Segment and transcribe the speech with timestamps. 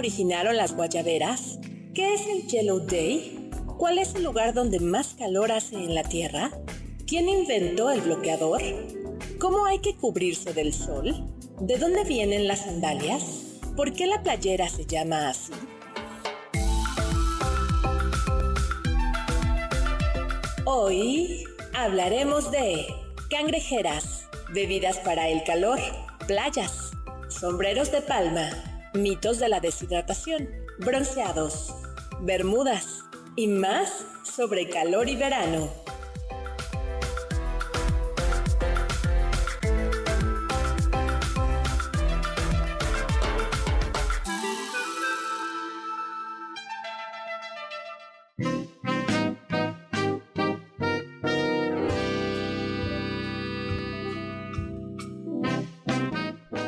[0.00, 1.58] originaron las guayaberas?
[1.94, 3.50] ¿Qué es el Yellow Day?
[3.76, 6.50] ¿Cuál es el lugar donde más calor hace en la Tierra?
[7.06, 8.62] ¿Quién inventó el bloqueador?
[9.38, 11.26] ¿Cómo hay que cubrirse del sol?
[11.60, 13.24] ¿De dónde vienen las sandalias?
[13.76, 15.52] ¿Por qué la playera se llama así?
[20.64, 22.86] Hoy hablaremos de
[23.28, 25.78] cangrejeras, bebidas para el calor,
[26.26, 26.92] playas,
[27.28, 31.74] sombreros de palma, mitos de la deshidratación, bronceados,
[32.20, 33.04] bermudas
[33.36, 35.70] y más sobre calor y verano.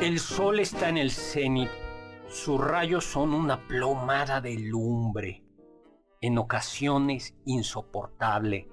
[0.01, 1.69] El sol está en el cenit.
[2.33, 5.43] Sus rayos son una plomada de lumbre,
[6.19, 8.67] en ocasiones insoportable.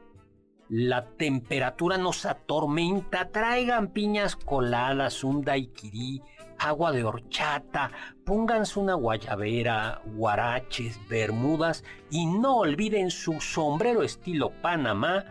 [0.71, 3.29] La temperatura nos atormenta.
[3.29, 6.23] Traigan piñas coladas, un daiquirí,
[6.59, 7.93] agua de horchata,
[8.25, 15.27] pónganse una guayabera, guaraches, bermudas y no olviden su sombrero estilo Panamá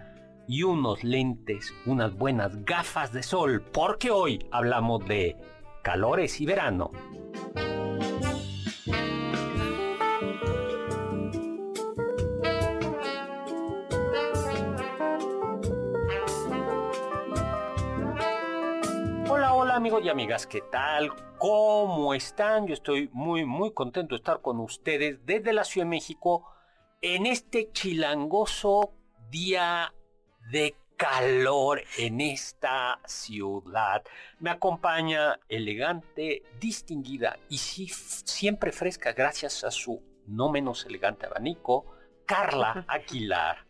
[0.47, 5.35] y unos lentes, unas buenas gafas de sol, porque hoy hablamos de
[5.81, 6.91] calores y verano.
[19.79, 21.09] Amigos y amigas, ¿qué tal?
[21.37, 22.67] ¿Cómo están?
[22.67, 26.51] Yo estoy muy, muy contento de estar con ustedes desde la Ciudad de México
[27.01, 28.91] en este chilangoso
[29.29, 29.93] día
[30.51, 34.03] de calor en esta ciudad.
[34.39, 41.85] Me acompaña elegante, distinguida y sí, siempre fresca gracias a su no menos elegante abanico,
[42.25, 43.65] Carla Aguilar.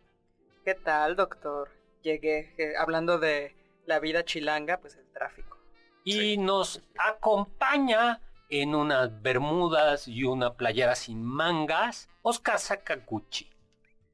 [0.65, 1.69] ¿Qué tal, doctor?
[2.01, 3.55] Llegué eh, hablando de
[3.85, 5.58] la vida chilanga, pues el tráfico.
[6.03, 13.47] Y nos acompaña en unas bermudas y una playera sin mangas, Oscar Sakaguchi.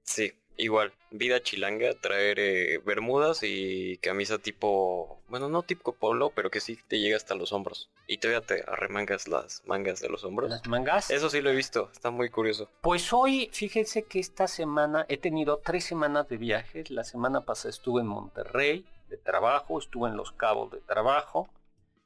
[0.03, 6.51] Sí, igual, vida chilanga, traer eh, bermudas y camisa tipo, bueno, no tipo polo, pero
[6.51, 7.89] que sí te llega hasta los hombros.
[8.07, 10.49] Y todavía te arremangas las mangas de los hombros.
[10.49, 11.09] Las mangas.
[11.09, 12.69] Eso sí lo he visto, está muy curioso.
[12.81, 16.91] Pues hoy, fíjense que esta semana he tenido tres semanas de viajes.
[16.91, 21.49] La semana pasada estuve en Monterrey de trabajo, estuve en Los Cabos de trabajo,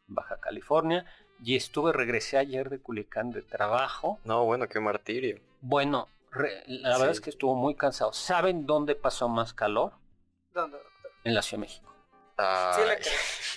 [0.09, 1.05] Baja California,
[1.41, 4.19] y estuve, regresé ayer de Culiacán de trabajo.
[4.25, 5.39] No, bueno, qué martirio.
[5.61, 8.11] Bueno, re- la verdad es que estuvo muy cansado.
[8.13, 9.93] ¿Saben dónde pasó más calor?
[10.53, 11.11] ¿Dónde, doctor?
[11.23, 11.93] En la Ciudad de México.
[12.37, 12.97] Sí le Ay,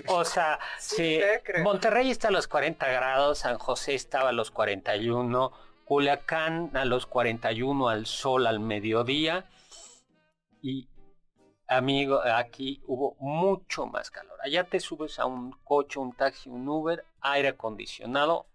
[0.04, 0.16] creo.
[0.16, 1.62] O sea, Sí, sí, le creo.
[1.62, 5.52] Monterrey está a los 40 grados, San José estaba a los 41,
[5.84, 9.48] Culiacán a los 41 al sol al mediodía
[10.62, 10.88] y
[11.76, 14.38] amigo, aquí hubo mucho más calor.
[14.42, 18.46] Allá te subes a un coche, un taxi, un Uber, aire acondicionado,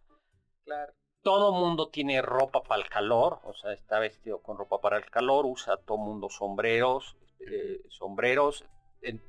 [0.66, 0.94] Claro.
[1.22, 5.10] todo mundo tiene ropa para el calor, o sea, está vestido con ropa para el
[5.10, 8.66] calor, usa todo mundo sombreros, eh, sombreros,
[9.02, 9.20] de-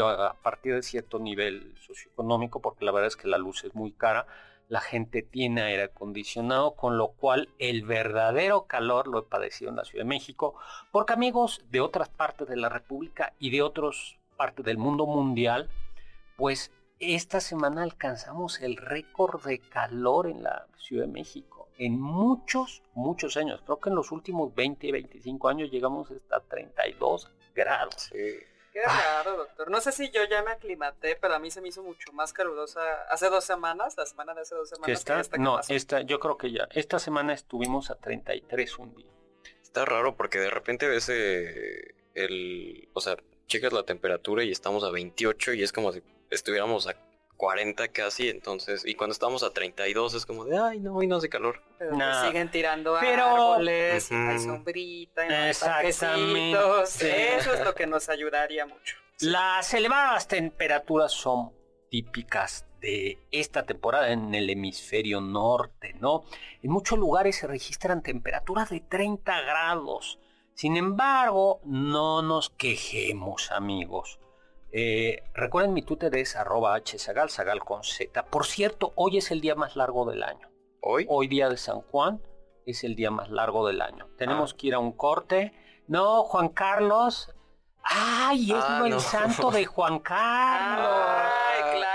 [0.00, 3.92] a partir de cierto nivel socioeconómico, porque la verdad es que la luz es muy
[3.92, 4.26] cara,
[4.68, 9.76] la gente tiene aire acondicionado, con lo cual el verdadero calor lo he padecido en
[9.76, 10.54] la Ciudad de México,
[10.92, 15.68] porque amigos de otras partes de la República y de otras partes del mundo mundial,
[16.36, 16.70] pues
[17.00, 21.68] esta semana alcanzamos el récord de calor en la Ciudad de México.
[21.78, 23.62] En muchos, muchos años.
[23.64, 28.10] Creo que en los últimos 20, 25 años llegamos hasta 32 grados.
[28.82, 29.70] Qué raro, doctor.
[29.70, 32.32] No sé si yo ya me aclimaté, pero a mí se me hizo mucho más
[32.32, 32.80] calurosa
[33.10, 34.98] hace dos semanas, la semana de hace dos ¿Que semanas.
[34.98, 35.14] está?
[35.14, 36.68] que esta que No, esta, yo creo que ya.
[36.72, 39.10] Esta semana estuvimos a 33 un día.
[39.62, 43.16] Está raro porque de repente ves eh, el, o sea,
[43.46, 46.94] checas la temperatura y estamos a 28 y es como si estuviéramos a
[47.38, 51.16] 40 casi, entonces, y cuando estamos a 32 es como de, ay, no, hoy no
[51.16, 51.62] hace calor.
[51.78, 52.20] Pero Nah.
[52.22, 53.24] te siguen tirando Pero-
[53.54, 56.58] árboles, hay sombrita, Exactamente.
[56.86, 57.06] Sí.
[57.08, 58.96] Eso es lo que nos ayudaría mucho.
[59.20, 61.52] Las elevadas temperaturas son
[61.90, 66.24] típicas de esta temporada en el hemisferio norte, ¿no?
[66.62, 70.18] En muchos lugares se registran temperaturas de 30 grados.
[70.54, 74.18] Sin embargo, no nos quejemos, amigos.
[74.72, 78.22] Eh, recuerden mi Twitter es arroba hsagal, sagal con z.
[78.24, 80.50] Por cierto, hoy es el día más largo del año.
[80.82, 81.06] ¿Hoy?
[81.08, 82.20] Hoy día de San Juan
[82.66, 84.08] es el día más largo del año.
[84.18, 85.52] Tenemos que ir a un corte.
[85.86, 87.32] No, Juan Carlos.
[87.82, 90.90] ¡Ay, es Ah, el santo de Juan Carlos!
[90.90, 91.87] Ay, claro.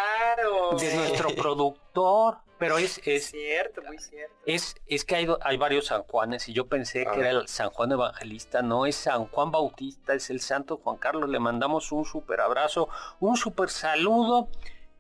[0.78, 2.38] De nuestro productor.
[2.60, 4.34] Pero es, es, cierto, muy cierto.
[4.46, 7.28] es, es que hay, hay varios San Juanes y yo pensé A que ver.
[7.28, 11.30] era el San Juan Evangelista, no es San Juan Bautista, es el Santo Juan Carlos.
[11.30, 12.88] Le mandamos un súper abrazo,
[13.20, 14.48] un súper saludo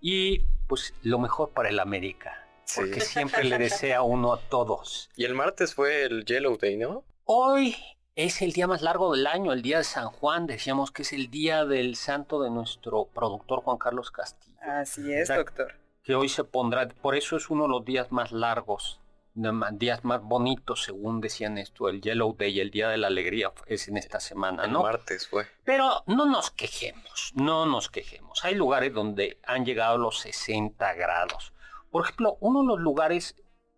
[0.01, 2.45] y pues lo mejor para el América.
[2.65, 2.81] Sí.
[2.81, 5.09] Porque siempre le desea uno a todos.
[5.15, 7.05] Y el martes fue el Yellow Day, ¿no?
[7.23, 7.77] Hoy
[8.15, 10.47] es el día más largo del año, el día de San Juan.
[10.47, 14.52] Decíamos que es el día del santo de nuestro productor Juan Carlos Castillo.
[14.63, 15.73] Así es, doctor.
[16.03, 18.99] que hoy se pondrá, por eso es uno de los días más largos,
[19.33, 23.87] días más bonitos, según decían esto, el Yellow Day, el Día de la Alegría es
[23.87, 24.83] en esta semana, El ¿no?
[24.83, 25.47] martes fue.
[25.63, 28.43] Pero no nos quejemos, no nos quejemos.
[28.45, 31.53] Hay lugares donde han llegado los 60 grados.
[31.89, 33.35] Por ejemplo, uno de los lugares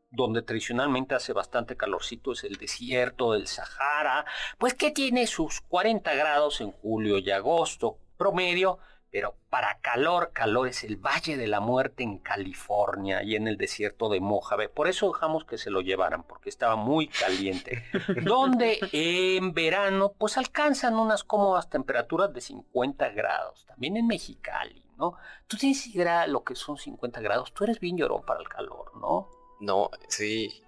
[0.09, 4.25] donde tradicionalmente hace bastante calorcito es el desierto del Sahara,
[4.57, 8.79] pues que tiene sus 40 grados en julio y agosto promedio,
[9.15, 13.55] pero para calor, calor es el Valle de la Muerte en California y en el
[13.55, 14.67] desierto de Mojave.
[14.67, 17.85] Por eso dejamos que se lo llevaran, porque estaba muy caliente.
[18.25, 23.65] donde en verano pues alcanzan unas cómodas temperaturas de 50 grados.
[23.65, 25.13] También en Mexicali, ¿no?
[25.47, 27.53] Tú tienes idea lo que son 50 grados.
[27.53, 29.29] Tú eres bien llorón para el calor, ¿no?
[29.61, 30.61] No, sí.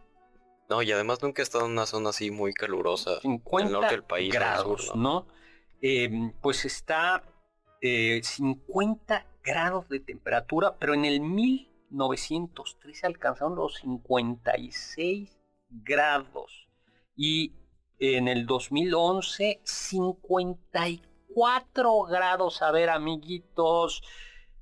[0.70, 3.20] No, y además nunca he estado en una zona así muy calurosa.
[3.20, 5.28] 50 el norte del país, grados, sur, ¿no?
[5.82, 7.24] Eh, pues está
[7.82, 15.36] eh, 50 grados de temperatura, pero en el 1903 alcanzaron los 56
[15.70, 16.68] grados
[17.16, 17.54] y
[18.00, 22.62] en el 2011 54 grados.
[22.62, 24.04] A ver, amiguitos.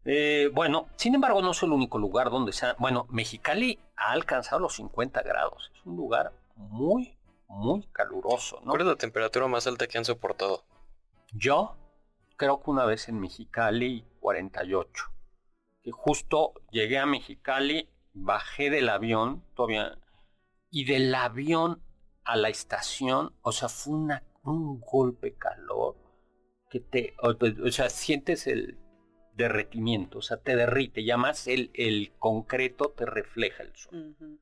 [0.06, 2.76] Eh, bueno, sin embargo, no es el único lugar donde se ha...
[2.78, 5.72] Bueno, Mexicali ha alcanzado los 50 grados.
[5.76, 7.18] Es un lugar muy,
[7.48, 8.72] muy caluroso, ¿no?
[8.72, 10.64] ¿Cuál es la temperatura más alta que han soportado?
[11.34, 11.76] Yo
[12.36, 15.06] creo que una vez en Mexicali 48.
[15.84, 19.98] Que justo llegué a Mexicali, bajé del avión, todavía,
[20.72, 21.84] y del avión
[22.24, 25.96] a la estación, o sea, fue una, un golpe calor
[26.70, 27.36] que te, o,
[27.66, 28.80] o sea, sientes el
[29.36, 34.40] derretimiento, o sea, te derrite, ya más el, el concreto te refleja el sol.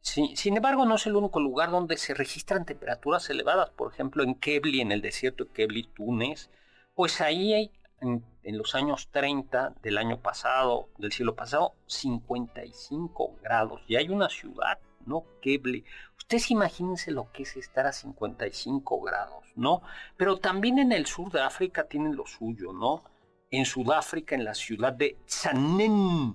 [0.00, 3.70] Sí, sin embargo, no es el único lugar donde se registran temperaturas elevadas.
[3.70, 6.50] Por ejemplo, en Kebli, en el desierto de Kebli, Túnez,
[6.94, 8.22] pues ahí hay, en,
[8.56, 13.82] los años 30 del año pasado, del siglo pasado, 55 grados.
[13.88, 15.24] Y hay una ciudad, ¿no?
[15.42, 15.84] Kebli.
[16.16, 19.82] Ustedes imagínense lo que es estar a 55 grados, ¿no?
[20.16, 23.02] Pero también en el sur de África tienen lo suyo, ¿no?
[23.50, 26.34] En Sudáfrica, en la ciudad de Tsanen,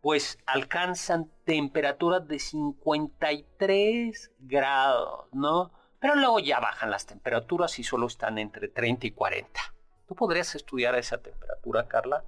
[0.00, 5.72] pues alcanzan temperaturas de 53 grados, ¿no?
[6.00, 9.60] Pero luego ya bajan las temperaturas y solo están entre 30 y 40.
[10.08, 12.24] ¿Tú podrías estudiar a esa temperatura, Carla?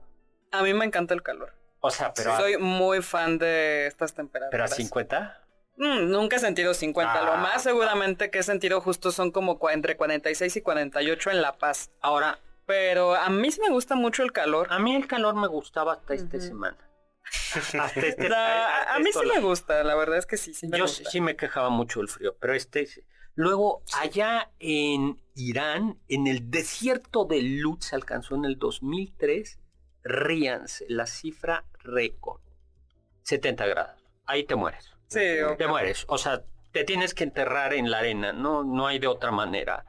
[0.52, 1.54] A mí me encanta el calor.
[1.80, 4.50] O sea, pero, Soy muy fan de estas temperaturas.
[4.50, 5.40] pero a 50.
[5.78, 7.22] Mm, nunca he sentido 50.
[7.24, 7.36] Lo Ah.
[7.38, 11.90] más seguramente que he sentido justo son como entre 46 y 48 en La Paz.
[12.00, 14.68] Ahora, Pero a mí sí me gusta mucho el calor.
[14.70, 16.76] a mí el calor me gustaba hasta esta semana.
[17.80, 20.78] Hasta este- a, a mí sí me gusta, la verdad es que sí, sí me
[20.78, 21.08] Yo gusta.
[21.10, 22.86] sí me quejaba mucho del frío, pero este...
[23.40, 23.48] sí.
[23.48, 29.58] Luego, allá en Irán, en el desierto de Lut, se alcanzó en el 2003,
[30.02, 32.40] ríanse, la cifra récord,
[33.22, 34.02] 70 grados.
[34.26, 34.90] Ahí te mueres.
[35.08, 35.20] Sí,
[35.58, 36.04] Te mueres.
[36.08, 39.84] O sea, te tienes que enterrar en la arena, no, no hay de otra manera.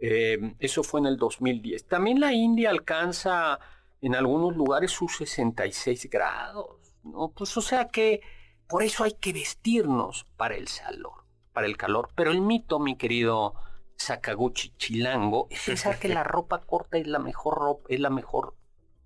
[0.00, 1.86] Eh, eso fue en el 2010.
[1.88, 3.58] También la India alcanza
[4.00, 7.32] en algunos lugares sus 66 grados, ¿no?
[7.32, 8.20] Pues o sea que
[8.68, 11.19] por eso hay que vestirnos para el calor,
[11.52, 12.10] para el calor.
[12.14, 13.54] Pero el mito, mi querido
[13.96, 18.54] Sakaguchi Chilango, es pensar que la ropa corta es la mejor ropa, es la mejor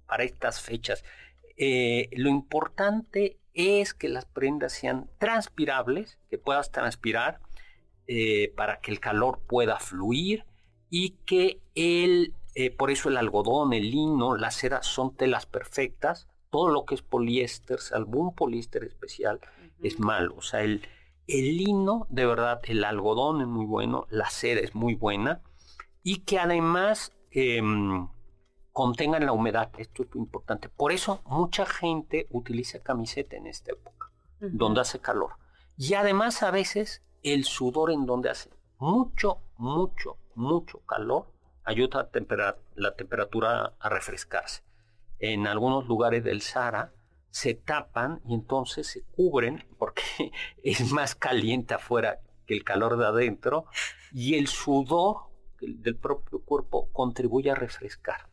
[0.07, 1.05] para estas fechas.
[1.57, 7.41] Eh, lo importante es que las prendas sean transpirables, que puedas transpirar
[8.07, 10.45] eh, para que el calor pueda fluir
[10.91, 16.29] y que el, eh, por eso el algodón, el lino, la seda son telas perfectas.
[16.51, 19.41] Todo lo que es poliéster, salvo un poliéster especial,
[19.83, 20.37] es malo.
[20.37, 20.87] O sea, el,
[21.27, 25.43] el lino, de verdad, el algodón es muy bueno, la seda es muy buena
[26.03, 28.09] y que además, em,
[28.73, 29.71] contengan la humedad.
[29.79, 30.69] Esto es muy importante.
[30.69, 35.37] Por eso mucha gente utiliza camiseta en esta época, donde hace calor.
[35.79, 41.27] Y además a veces el sudor en donde hace mucho, mucho, mucho calor
[41.65, 44.63] ayuda a la temperatura a refrescarse.
[45.21, 46.93] En algunos lugares del Sahara
[47.35, 50.05] se tapan y entonces se cubren porque
[50.63, 53.67] es más caliente afuera que el calor de adentro
[54.13, 55.17] y el sudor
[55.61, 58.29] del propio cuerpo contribuye a refrescar.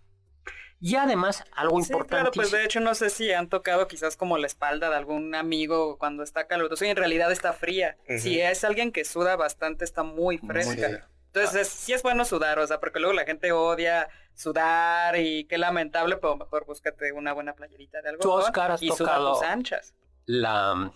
[0.79, 2.15] Y además, algo sí, importante.
[2.15, 5.33] Claro, pues de hecho no sé si han tocado quizás como la espalda de algún
[5.33, 7.97] amigo cuando está caluroso y en realidad está fría.
[8.19, 11.09] Si es alguien que suda bastante, está muy fresca.
[11.33, 14.09] Entonces, sí es bueno sudar, o sea, porque luego la gente odia
[14.41, 18.21] sudar y qué lamentable, pero mejor búscate una buena playerita de algo.
[18.21, 19.93] Tú, Oscar, has y tocado tus anchas.
[20.25, 20.91] La mm,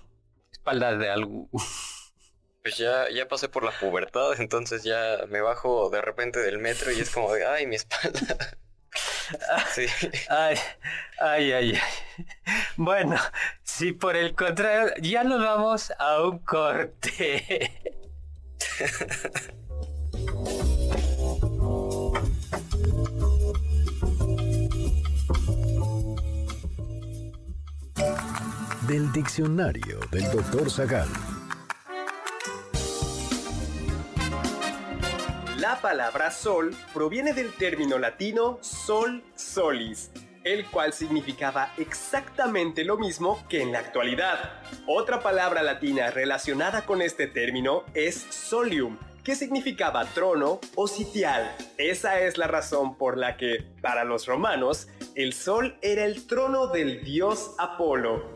[0.52, 1.50] espalda de algo.
[2.66, 6.92] Pues ya, ya pasé por la pubertad, entonces ya me bajo de repente del metro
[6.92, 8.58] y es como de, ay, mi espalda.
[9.74, 9.86] Sí.
[10.30, 10.56] Ay,
[11.20, 12.26] ay, ay, ay.
[12.76, 13.18] Bueno,
[13.64, 17.72] si por el contrario, ya nos vamos a un corte.
[28.88, 31.08] Del diccionario del doctor Zagal.
[35.58, 40.12] La palabra sol proviene del término latino sol solis,
[40.44, 44.62] el cual significaba exactamente lo mismo que en la actualidad.
[44.86, 51.56] Otra palabra latina relacionada con este término es solium, que significaba trono o sitial.
[51.78, 56.68] Esa es la razón por la que, para los romanos, el sol era el trono
[56.68, 58.36] del dios Apolo.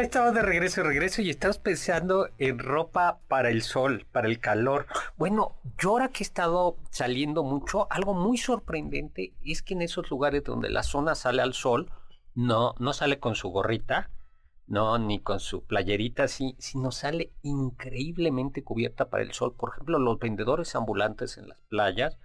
[0.00, 4.86] Estamos de regreso, regreso y estamos pensando en ropa para el sol, para el calor.
[5.16, 10.10] Bueno, yo ahora que he estado saliendo mucho, algo muy sorprendente es que en esos
[10.10, 11.90] lugares donde la zona sale al sol,
[12.34, 14.10] no, no sale con su gorrita,
[14.66, 19.54] no, ni con su playerita así, sino sale increíblemente cubierta para el sol.
[19.56, 22.18] Por ejemplo, los vendedores ambulantes en las playas,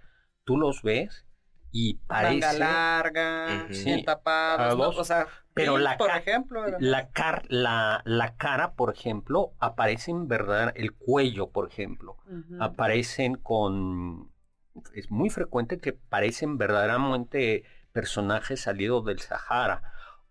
[0.44, 1.26] tú los ves
[1.72, 8.02] y parece Manga larga, bien tapados, o sea, pero la por ejemplo, la, car la,
[8.04, 12.18] la, cara, por ejemplo, aparecen verdad el cuello, por ejemplo,
[12.60, 14.30] aparecen con
[14.94, 19.82] es muy frecuente que parecen verdaderamente personajes salidos del Sahara.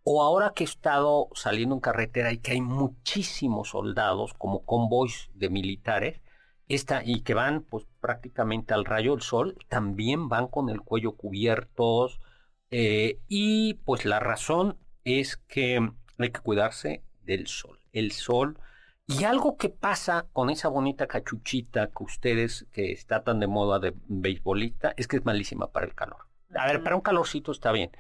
[0.03, 5.29] O ahora que he estado saliendo en carretera y que hay muchísimos soldados como convoys
[5.36, 6.21] de militares,
[6.68, 11.13] esta, y que van pues prácticamente al rayo del sol, también van con el cuello
[11.13, 12.20] cubiertos.
[12.70, 17.80] Eh, y pues la razón es que hay que cuidarse del sol.
[17.91, 18.58] El sol.
[19.08, 23.80] Y algo que pasa con esa bonita cachuchita que ustedes, que está tan de moda
[23.80, 26.27] de beisbolista, es que es malísima para el calor.
[26.56, 27.91] A ver, para un calorcito está bien.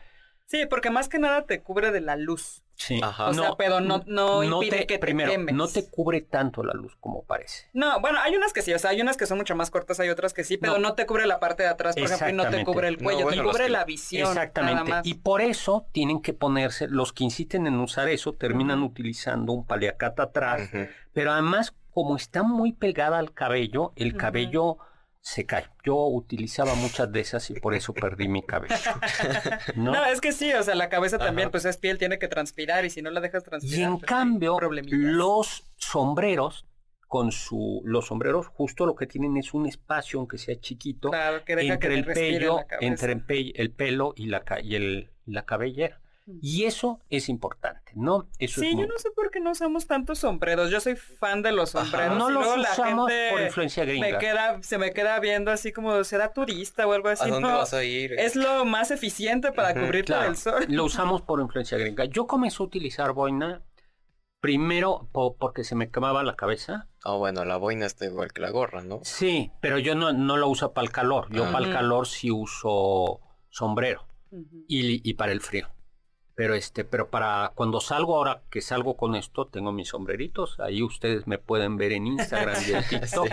[0.51, 2.61] Sí, porque más que nada te cubre de la luz.
[2.75, 2.99] Sí.
[3.01, 3.29] Ajá.
[3.29, 5.55] O sea, pero no, no, impide que te primero, quemes.
[5.55, 7.69] no te cubre tanto la luz como parece.
[7.71, 10.01] No, bueno, hay unas que sí, o sea, hay unas que son mucho más cortas,
[10.01, 12.33] hay otras que sí, pero no, te cubre la parte de atrás, por ejemplo, y
[12.33, 14.27] no te cubre el cuello, te cubre la visión.
[14.27, 14.91] Exactamente.
[15.05, 19.65] Y por eso tienen que ponerse, los que insisten en usar eso, terminan utilizando un
[19.65, 20.69] paliacata atrás,
[21.13, 24.79] pero además, como está muy pegada al cabello, el cabello
[25.21, 25.67] se cae.
[25.85, 28.75] Yo utilizaba muchas de esas y por eso perdí mi cabello.
[29.75, 30.05] ¿No?
[30.05, 32.89] es que sí, o sea, la cabeza también, pues es piel, tiene que transpirar y
[32.89, 33.79] si no la dejas transpirar.
[33.79, 36.65] Y en pues, cambio, los sombreros,
[37.07, 41.11] con su, los sombreros justo lo que tienen es un espacio, aunque sea chiquito,
[41.45, 46.00] entre el pelo, entre el, pelo y la, y el, la cabellera.
[46.27, 48.27] Y eso es importante, ¿no?
[48.37, 50.69] Eso sí, yo no sé por qué no usamos tantos sombreros.
[50.69, 52.17] Yo soy fan de los sombreros.
[52.17, 54.07] no los usamos por influencia gringa.
[54.07, 57.25] Me queda, se me queda viendo así como será turista o algo así.
[57.25, 58.13] ¿A dónde vas a ir?
[58.13, 60.65] Es lo más eficiente para cubrirte del sol.
[60.69, 62.05] Lo usamos por influencia gringa.
[62.05, 63.63] Yo comencé a utilizar boina
[64.39, 66.87] primero porque se me quemaba la cabeza.
[67.03, 68.99] Ah, bueno, la boina está igual que la gorra, ¿no?
[69.03, 71.27] Sí, pero yo no, no lo uso para el calor.
[71.31, 74.07] Yo para el calor sí uso sombrero
[74.67, 75.67] y, y para el frío.
[76.35, 80.59] Pero este, pero para cuando salgo ahora que salgo con esto, tengo mis sombreritos.
[80.59, 83.29] Ahí ustedes me pueden ver en Instagram y en TikTok.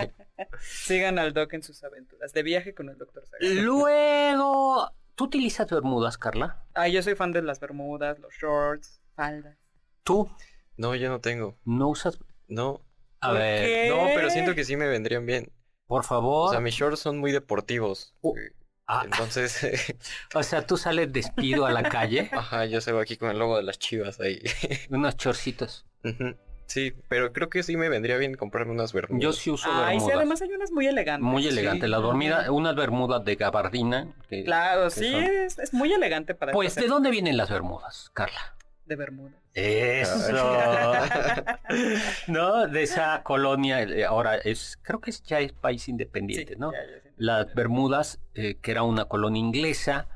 [0.59, 3.65] Sigan al Doc en sus aventuras de viaje con el Doctor Sagan.
[3.65, 6.63] Luego, ¿tú utilizas bermudas, Carla?
[6.73, 9.57] Ah, yo soy fan de las bermudas, los shorts, faldas.
[10.03, 10.29] ¿Tú?
[10.77, 11.57] No, yo no tengo.
[11.65, 12.19] ¿No usas?
[12.47, 12.81] No.
[13.21, 13.91] A ver.
[13.91, 15.51] No, pero siento que sí me vendrían bien.
[15.87, 16.49] Por favor.
[16.49, 18.15] O sea, mis shorts son muy deportivos.
[18.21, 18.35] Uh.
[18.91, 19.03] Ah.
[19.05, 19.93] Entonces.
[20.33, 22.27] o sea, tú sales despido a la calle.
[22.33, 24.41] Ajá, yo salgo aquí con el logo de las chivas ahí.
[24.89, 25.85] Unos chorcitos.
[26.65, 29.21] Sí, pero creo que sí me vendría bien comprarme unas bermudas.
[29.21, 30.03] Yo sí uso bermudas.
[30.03, 31.23] sí, además hay unas muy elegantes.
[31.23, 31.87] Muy elegante.
[31.87, 34.11] La dormida, unas bermudas de gabardina.
[34.43, 38.55] claro, sí, es, muy elegante para Pues, ¿de dónde vienen las bermudas, Carla?
[38.87, 39.33] De Bermuda.
[39.53, 40.33] Eso.
[42.27, 46.71] no, de esa colonia, eh, ahora es, creo que ya es país independiente, ¿no?
[47.19, 50.07] Las Bermudas, eh, que era una colonia inglesa,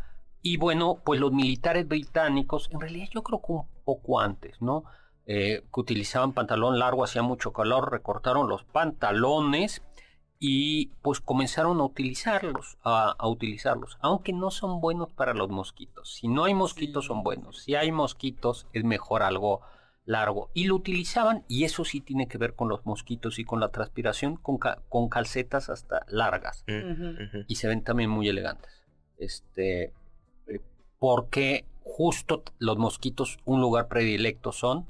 [0.41, 4.85] y bueno, pues los militares británicos, en realidad yo creo que un poco antes, ¿no?
[5.25, 9.81] Eh, que utilizaban pantalón largo, hacía mucho calor, recortaron los pantalones
[10.39, 16.15] y pues comenzaron a utilizarlos, a, utilizarlos, aunque no son buenos para los mosquitos.
[16.15, 19.61] Si no hay mosquitos son buenos, si hay mosquitos es mejor algo
[20.05, 20.49] largo.
[20.53, 23.69] Y lo utilizaban, y eso sí tiene que ver con los mosquitos y con la
[23.69, 26.63] transpiración, con, con calcetas hasta largas.
[26.67, 28.83] Mm, y se ven también muy elegantes.
[29.17, 29.93] Este,
[30.47, 30.61] eh,
[30.99, 34.87] porque justo los mosquitos, un lugar predilecto son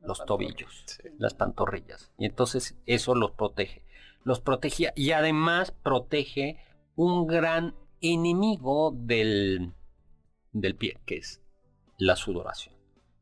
[0.00, 0.84] los tobillos,
[1.18, 2.12] las pantorrillas.
[2.18, 3.84] Y entonces eso los protege
[4.24, 6.58] los protegía y además protege
[6.96, 9.72] un gran enemigo del,
[10.52, 11.42] del pie, que es
[11.98, 12.74] la sudoración.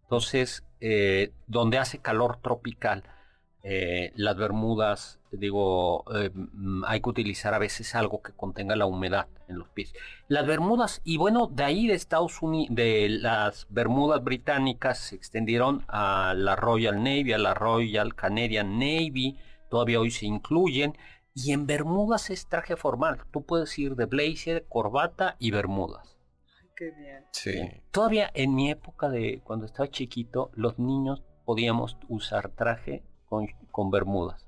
[0.04, 3.04] Entonces, eh, donde hace calor tropical,
[3.62, 8.86] eh, las bermudas, digo, eh, mm, hay que utilizar a veces algo que contenga la
[8.86, 9.94] humedad en los pies.
[10.26, 15.84] Las bermudas, y bueno, de ahí de Estados Unidos, de las bermudas británicas se extendieron
[15.86, 19.38] a la Royal Navy, a la Royal Canadian Navy,
[19.70, 20.98] todavía hoy se incluyen.
[21.32, 23.20] Y en Bermudas es traje formal.
[23.30, 26.11] Tú puedes ir de blazer, corbata y Bermudas.
[26.82, 27.24] Ay, qué bien.
[27.32, 27.82] Sí.
[27.90, 33.90] Todavía en mi época de cuando estaba chiquito, los niños podíamos usar traje con, con
[33.90, 34.46] Bermudas.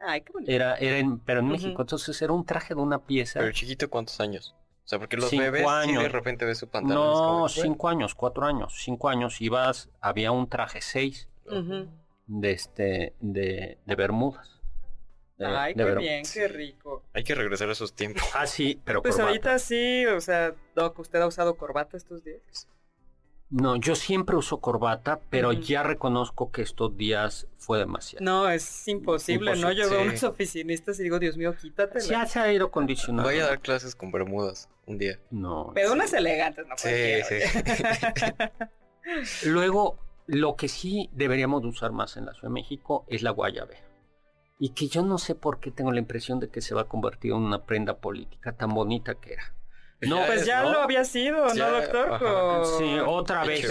[0.00, 0.50] Ay, qué bonito.
[0.50, 3.40] Era, era en, pero en México, entonces era un traje de una pieza.
[3.40, 4.54] Pero chiquito, ¿cuántos años?
[4.84, 7.42] O sea, porque los bebés de repente ves su pantalón.
[7.42, 9.40] No, cinco años, cuatro años, cinco años.
[9.40, 11.28] Ibas, había un traje seis
[12.26, 14.51] de este, de, de Bermudas.
[15.44, 17.02] Ay, qué bien, qué rico.
[17.12, 18.22] Hay que regresar a esos tiempos.
[18.34, 22.68] Ah, sí, pero Pues ahorita sí, o sea, Doc, ¿usted ha usado corbata estos días?
[23.52, 28.24] No, yo siempre uso corbata, pero ya reconozco que estos días fue demasiado.
[28.24, 29.70] No, es imposible, ¿no?
[29.72, 32.00] Yo veo a unos oficinistas y digo, Dios mío, quítate.
[32.00, 33.28] Ya se ha ido condicionado.
[33.28, 35.18] Voy a dar clases con bermudas un día.
[35.30, 35.70] No.
[35.74, 36.76] Pero unas elegantes, ¿no?
[36.78, 37.40] Sí, sí.
[39.50, 43.91] Luego, lo que sí deberíamos usar más en la Ciudad de México es la guayabera
[44.64, 46.88] y que yo no sé por qué tengo la impresión de que se va a
[46.88, 49.54] convertir en una prenda política tan bonita que era.
[50.02, 52.66] No, pues ya lo había sido, ¿no, doctor?
[52.78, 53.64] Sí, otra vez.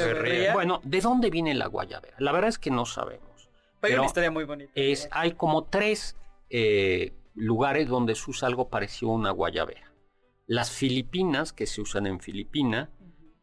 [0.54, 2.16] Bueno, ¿de dónde viene la guayabera?
[2.20, 3.50] La verdad es que no sabemos.
[3.82, 4.72] Hay una historia muy bonita.
[4.76, 6.18] Es, hay como tres
[6.50, 9.94] eh, lugares donde se usa algo parecido a una guayabera.
[10.48, 12.90] Las Filipinas, que se usan en Filipina,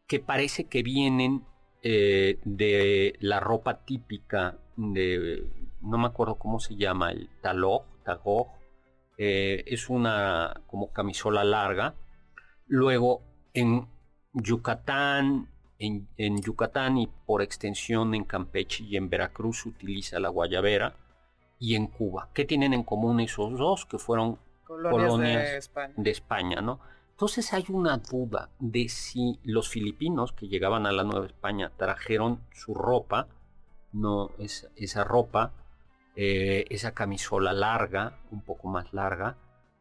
[0.07, 1.45] que parece que vienen
[1.83, 5.43] eh, de la ropa típica de
[5.81, 8.47] no me acuerdo cómo se llama, el talog, tagog,
[9.17, 11.95] eh, es una como camisola larga.
[12.67, 13.21] Luego
[13.53, 13.87] en
[14.33, 15.47] Yucatán
[15.79, 20.95] en, Yucatán y por extensión en Campeche y en Veracruz se utiliza la guayabera
[21.57, 22.29] y en Cuba.
[22.33, 23.85] ¿Qué tienen en común esos dos?
[23.85, 26.61] Que fueron colonias, de, España.
[26.61, 26.79] ¿no?
[27.11, 32.41] Entonces hay una duda de si los filipinos que llegaban a la Nueva España trajeron
[32.51, 33.27] su ropa,
[33.91, 35.53] no esa ropa,
[36.15, 39.37] eh, esa camisola larga, un poco más larga,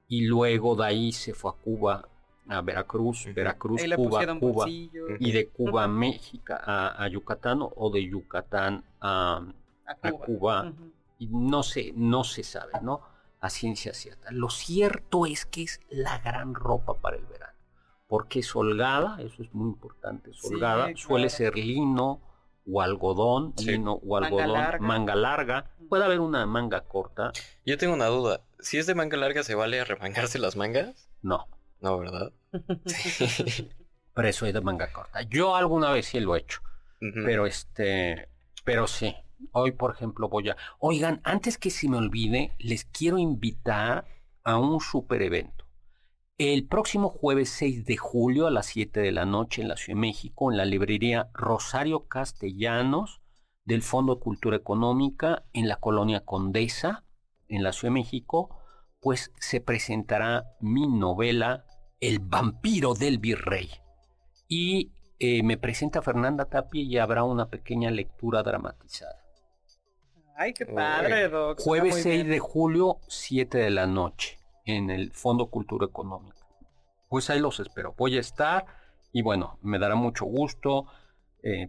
[0.07, 2.09] y luego de ahí se fue a Cuba,
[2.49, 8.85] a Veracruz, Veracruz, Cuba, Cuba, y de Cuba a México, a, Yucatán, o de Yucatán
[9.01, 9.45] a,
[10.25, 10.73] Cuba,
[11.19, 13.01] y no sé, no se sabe, ¿no?
[13.41, 14.31] A ciencia cierta.
[14.31, 17.59] Lo cierto es que es la gran ropa para el verano,
[18.07, 22.21] porque es holgada, eso es muy importante, es holgada, suele ser lino,
[22.71, 25.71] o algodón, lino o algodón, manga larga.
[25.89, 27.33] Puede haber una manga corta.
[27.65, 28.43] Yo tengo una duda.
[28.61, 31.09] Si es de manga larga, ¿se vale remangarse las mangas?
[31.23, 31.47] No.
[31.81, 32.33] No, ¿verdad?
[32.87, 33.71] Sí.
[34.15, 35.23] Pero eso es de manga corta.
[35.23, 36.61] Yo alguna vez sí lo he hecho.
[36.99, 38.29] Pero este.
[38.65, 39.15] Pero sí.
[39.53, 40.57] Hoy, por ejemplo, voy a.
[40.81, 44.07] Oigan, antes que se me olvide, les quiero invitar
[44.43, 45.58] a un super evento.
[46.39, 49.97] El próximo jueves 6 de julio a las 7 de la noche en la Ciudad
[49.97, 53.21] de México, en la librería Rosario Castellanos
[53.65, 57.05] del Fondo de Cultura Económica en la colonia Condesa,
[57.49, 58.57] en la Ciudad de México,
[59.01, 61.65] pues se presentará mi novela
[61.99, 63.71] El vampiro del virrey.
[64.47, 69.25] Y eh, me presenta Fernanda Tapia y habrá una pequeña lectura dramatizada.
[70.37, 71.59] Ay, qué padre, Doc.
[71.61, 76.37] Jueves 6 de julio, 7 de la noche en el Fondo Cultura Económica.
[77.09, 77.95] Pues ahí los espero.
[77.97, 78.67] Voy a estar
[79.13, 80.87] y bueno, me dará mucho gusto
[81.43, 81.69] eh,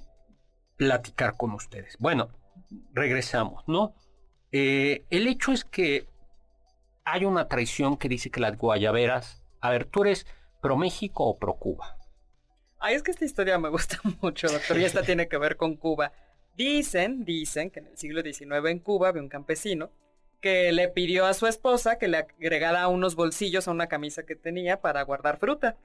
[0.76, 1.96] platicar con ustedes.
[1.98, 2.30] Bueno,
[2.94, 3.96] regresamos, ¿no?
[4.52, 6.08] Eh, el hecho es que
[7.06, 10.28] hay una traición que dice que las guayaberas, a ver, ¿tú eres
[10.62, 11.96] pro México o pro Cuba?
[12.80, 15.78] Ay, es que esta historia me gusta mucho, doctor, y esta tiene que ver con
[15.78, 16.12] Cuba.
[16.58, 19.92] Dicen, dicen que en el siglo XIX en Cuba había un campesino
[20.42, 24.36] que le pidió a su esposa que le agregara unos bolsillos a una camisa que
[24.36, 25.78] tenía para guardar fruta.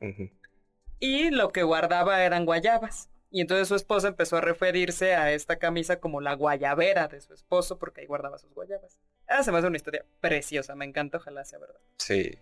[0.99, 3.11] Y lo que guardaba eran guayabas.
[3.31, 7.35] Y entonces su esposa empezó a referirse a esta camisa como la guayabera de su
[7.35, 9.01] esposo porque ahí guardaba sus guayabas.
[9.27, 11.81] Ah, se me hace una historia preciosa, me encanta, ojalá sea verdad.
[11.99, 12.39] Sí.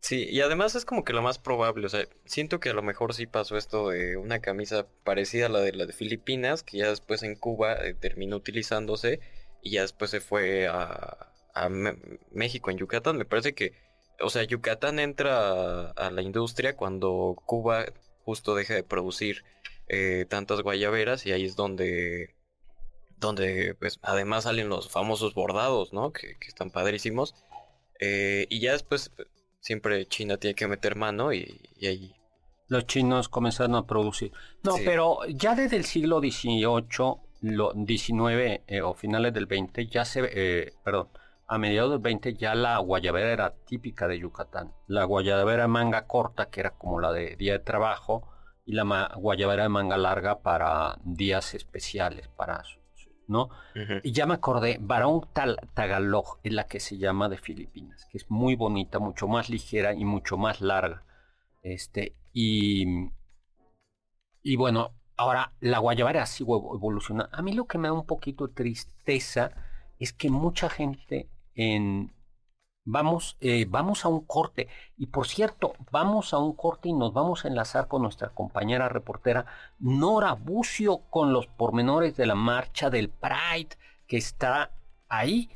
[0.00, 2.82] Sí, y además es como que lo más probable, o sea, siento que a lo
[2.82, 6.78] mejor sí pasó esto de una camisa parecida a la de la de Filipinas, que
[6.78, 9.20] ya después en Cuba eh, terminó utilizándose
[9.62, 11.26] y ya después se fue a,
[12.30, 13.16] México, en Yucatán.
[13.16, 13.72] Me parece que,
[14.20, 17.86] o sea, Yucatán entra a, la industria cuando Cuba
[18.24, 19.44] justo deja de producir
[19.88, 22.36] eh, tantas guayaberas y ahí es donde,
[23.18, 26.12] donde pues, además salen los famosos bordados, ¿no?
[26.12, 27.34] Que, están padrísimos.
[28.00, 29.10] Eh, y ya después
[29.60, 32.14] siempre China tiene que meter mano y, ahí
[32.68, 34.30] los chinos comenzaron a producir.
[34.62, 40.04] No, pero ya desde el siglo XVIII lo 19 eh, o finales del 20 ya
[40.04, 41.08] se, eh, perdón,
[41.46, 44.72] a mediados del 20 ya la guayabera era típica de Yucatán.
[44.86, 48.28] La guayabera manga corta, que era como la de día de trabajo,
[48.64, 52.62] y la guayabera de manga larga para días especiales, para
[53.28, 53.50] ¿no?
[54.02, 58.18] Y ya me acordé, Barón Tal Tagalog es la que se llama de Filipinas, que
[58.18, 61.04] es muy bonita, mucho más ligera y mucho más larga.
[61.62, 63.10] Este, y,
[64.42, 67.36] y bueno, Ahora, la guayabera sigue evolucionando.
[67.36, 69.50] A mí lo que me da un poquito tristeza
[69.98, 72.14] es que mucha gente en...
[72.84, 74.68] Vamos, eh, vamos a un corte.
[74.96, 78.88] Y por cierto, vamos a un corte y nos vamos a enlazar con nuestra compañera
[78.88, 79.44] reportera
[79.80, 83.76] Nora Bucio con los pormenores de la marcha del Pride
[84.06, 84.70] que está
[85.08, 85.50] ahí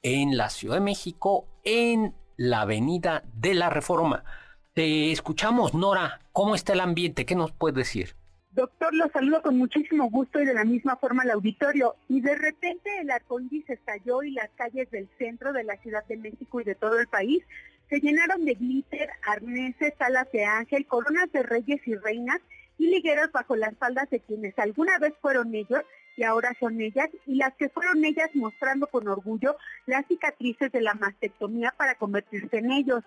[0.00, 4.24] en la Ciudad de México, en la Avenida de la Reforma.
[4.72, 6.20] Te escuchamos, Nora.
[6.32, 7.26] ¿Cómo está el ambiente?
[7.26, 8.16] ¿Qué nos puedes decir?
[8.54, 11.96] Doctor, lo saludo con muchísimo gusto y de la misma forma al auditorio.
[12.08, 16.18] Y de repente el arcoíris estalló y las calles del centro de la Ciudad de
[16.18, 17.42] México y de todo el país
[17.88, 22.40] se llenaron de glitter, arneses, alas de ángel, coronas de reyes y reinas
[22.78, 25.82] y ligueros bajo las faldas de quienes alguna vez fueron ellos
[26.16, 30.82] y ahora son ellas, y las que fueron ellas mostrando con orgullo las cicatrices de
[30.82, 33.02] la mastectomía para convertirse en ellos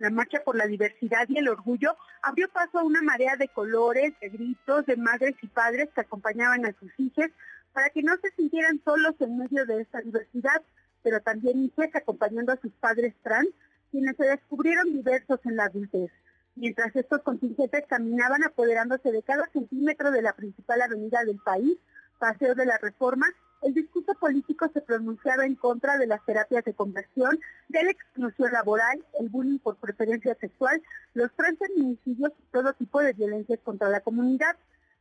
[0.00, 4.14] la Marcha por la Diversidad y el Orgullo abrió paso a una marea de colores,
[4.20, 7.26] de gritos, de madres y padres que acompañaban a sus hijos
[7.74, 10.62] para que no se sintieran solos en medio de esta diversidad,
[11.02, 13.48] pero también hijos acompañando a sus padres trans,
[13.90, 16.10] quienes se descubrieron diversos en la adultez.
[16.56, 21.76] Mientras estos contingentes caminaban apoderándose de cada centímetro de la principal avenida del país,
[22.18, 23.26] Paseo de la Reforma,
[23.62, 28.52] el discurso político se pronunciaba en contra de las terapias de conversión, de la exclusión
[28.52, 30.82] laboral, el bullying por preferencia sexual,
[31.14, 34.56] los feminicidios y todo tipo de violencias contra la comunidad.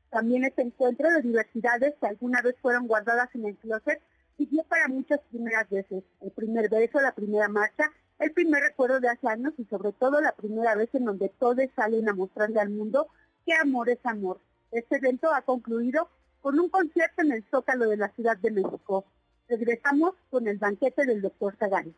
[0.09, 4.01] También este encuentro de diversidades que alguna vez fueron guardadas en el closet
[4.37, 6.03] sirvió para muchas primeras veces.
[6.21, 10.19] El primer beso, la primera marcha, el primer recuerdo de hace años y sobre todo
[10.19, 13.07] la primera vez en donde todos salen a mostrarle al mundo
[13.45, 14.41] que amor es amor.
[14.71, 16.09] Este evento ha concluido
[16.41, 19.06] con un concierto en el Zócalo de la Ciudad de México.
[19.47, 21.93] Regresamos con el banquete del doctor Zagari.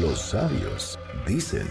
[0.00, 1.66] Los sabios dicen.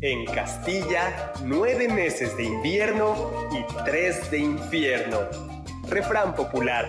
[0.00, 5.20] En Castilla, nueve meses de invierno y tres de infierno.
[5.88, 6.88] Refrán popular.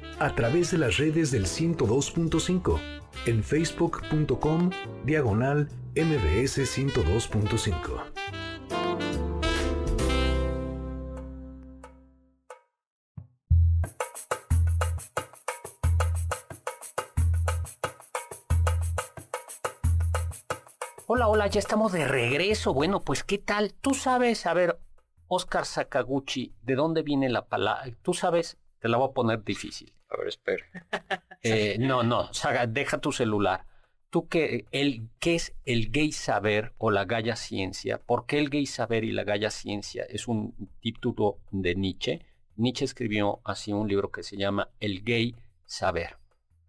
[0.21, 2.79] a través de las redes del 102.5
[3.25, 4.69] en facebook.com
[5.03, 8.03] diagonal mbs 102.5.
[21.07, 22.75] Hola, hola, ya estamos de regreso.
[22.75, 23.73] Bueno, pues ¿qué tal?
[23.73, 24.79] Tú sabes, a ver,
[25.27, 27.85] Oscar Sakaguchi, ¿de dónde viene la palabra?
[28.03, 29.95] Tú sabes, te la voy a poner difícil.
[30.11, 30.65] A ver, espera.
[31.43, 33.65] Eh, no, no, Saga, deja tu celular.
[34.11, 37.97] ¿Tú qué, el, qué es el gay saber o la gaya ciencia?
[37.97, 42.21] ¿Por qué el gay saber y la gaya ciencia es un título de Nietzsche?
[42.57, 46.17] Nietzsche escribió así un libro que se llama El gay saber.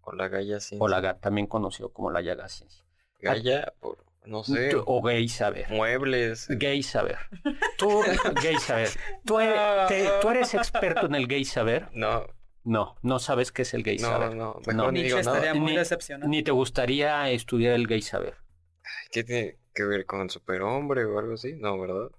[0.01, 0.83] O la gaya ciencia.
[0.83, 2.83] O la también conocido como la yaga ciencia.
[3.19, 4.71] Gaya, por, no sé.
[4.85, 5.69] O gay saber.
[5.69, 6.47] Muebles.
[6.49, 7.17] Gay saber.
[7.77, 8.01] Tú,
[8.41, 8.89] gay saber.
[9.23, 11.89] ¿Tú, eres, ¿Tú eres experto en el gay saber?
[11.93, 12.25] No.
[12.63, 14.35] No, no sabes qué es el gay no, saber.
[14.35, 14.91] No, no, no.
[14.91, 16.29] Ni, estaría muy ni, decepcionado.
[16.29, 18.35] Ni te gustaría estudiar el gay saber.
[19.11, 21.53] ¿Qué tiene que ver con superhombre o algo así?
[21.55, 22.09] No, ¿verdad?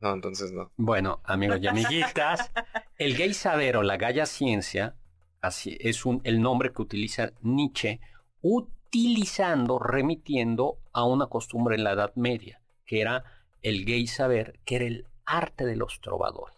[0.00, 0.72] No, entonces no.
[0.76, 2.50] Bueno, amigos y amiguitas,
[2.98, 4.96] el gay saber o la gaya ciencia,
[5.40, 8.00] así es un, el nombre que utiliza Nietzsche,
[8.42, 13.24] utilizando, remitiendo a una costumbre en la Edad Media, que era
[13.62, 16.55] el gay saber, que era el arte de los trovadores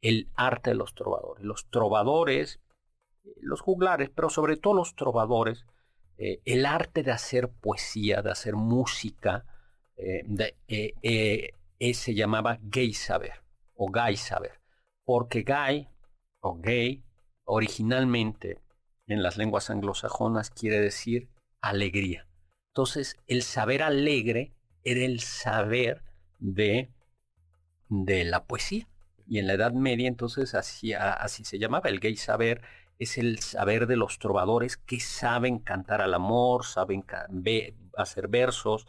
[0.00, 1.44] el arte de los trovadores.
[1.44, 2.60] Los trovadores,
[3.40, 5.66] los juglares, pero sobre todo los trovadores,
[6.16, 9.44] eh, el arte de hacer poesía, de hacer música,
[9.96, 13.42] eh, de, eh, se llamaba gay saber
[13.74, 14.60] o gay saber,
[15.04, 15.88] porque gay
[16.40, 17.04] o gay
[17.44, 18.60] originalmente
[19.06, 21.28] en las lenguas anglosajonas quiere decir
[21.60, 22.26] alegría.
[22.68, 24.52] Entonces, el saber alegre
[24.84, 26.02] era el saber
[26.38, 26.90] de,
[27.88, 28.86] de la poesía
[29.28, 32.62] y en la Edad Media entonces así, así se llamaba, el gay saber
[32.98, 37.04] es el saber de los trovadores que saben cantar al amor, saben
[37.96, 38.86] hacer versos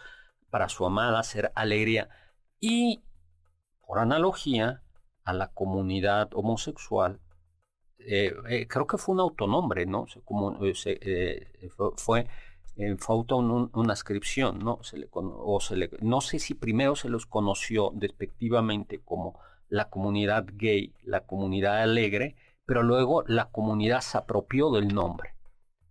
[0.50, 2.10] para su amada, hacer alegría.
[2.60, 3.04] Y
[3.86, 4.82] por analogía
[5.24, 7.20] a la comunidad homosexual,
[8.00, 10.08] eh, eh, creo que fue un autonombre, ¿no?
[10.26, 12.28] Como, eh, fue, fue,
[12.98, 14.82] fue una inscripción, ¿no?
[14.84, 19.90] Se le, o se le, no sé si primero se los conoció despectivamente como la
[19.90, 25.36] comunidad gay, la comunidad alegre, pero luego la comunidad se apropió del nombre.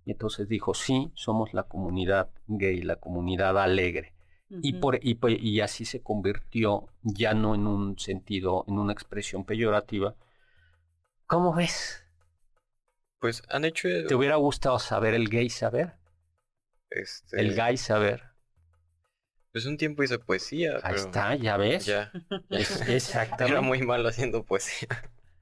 [0.04, 4.14] Y entonces dijo, sí, somos la comunidad gay, la comunidad alegre.
[4.50, 9.44] y, por, y, y, así se convirtió ya no en un sentido, en una expresión
[9.44, 10.14] peyorativa.
[11.26, 12.02] ¿Cómo ves?
[13.20, 13.88] Pues han hecho...
[14.06, 15.96] ¿Te hubiera gustado saber el gay saber?
[16.88, 17.38] Este...
[17.38, 18.22] El gay saber.
[19.52, 20.78] Pues un tiempo hice poesía.
[20.82, 21.86] Ahí está, ya ves.
[21.86, 22.12] Ya.
[22.50, 23.52] Exactamente.
[23.52, 24.88] Era muy malo haciendo poesía.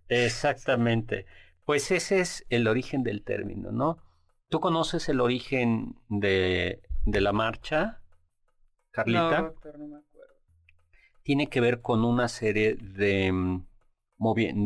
[0.08, 1.26] Exactamente.
[1.64, 3.98] Pues ese es el origen del término, ¿no?
[4.48, 8.00] ¿Tú conoces el origen de, de la marcha,
[8.92, 9.40] Carlita?
[9.40, 10.34] No, doctor, no me acuerdo.
[11.24, 13.66] Tiene que ver con una serie de, mm,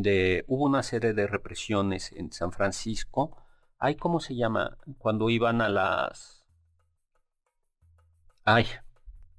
[0.03, 0.44] de...
[0.46, 3.35] Hubo una serie de represiones en San Francisco.
[3.79, 4.76] Ay, ¿cómo se llama?
[4.98, 6.44] Cuando iban a las...
[8.44, 8.66] Ay,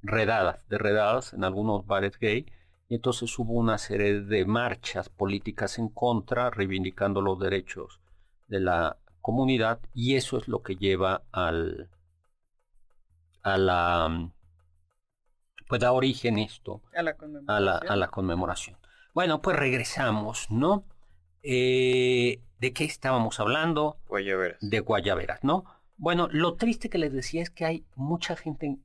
[0.01, 2.45] redadas, de redadas en algunos bares gay,
[2.89, 8.01] y entonces hubo una serie de marchas políticas en contra, reivindicando los derechos
[8.47, 11.89] de la comunidad, y eso es lo que lleva al,
[13.43, 14.31] a la,
[15.67, 17.91] pues da origen esto a la conmemoración.
[17.91, 18.77] A la, conmemoración.
[19.13, 20.83] Bueno, pues regresamos, ¿no?
[21.43, 23.97] Eh, ¿De qué estábamos hablando?
[24.07, 24.57] Guayaberas.
[24.61, 25.63] De guayaberas, ¿no?
[26.01, 28.81] Bueno, lo triste que les decía es que hay mucha gente en,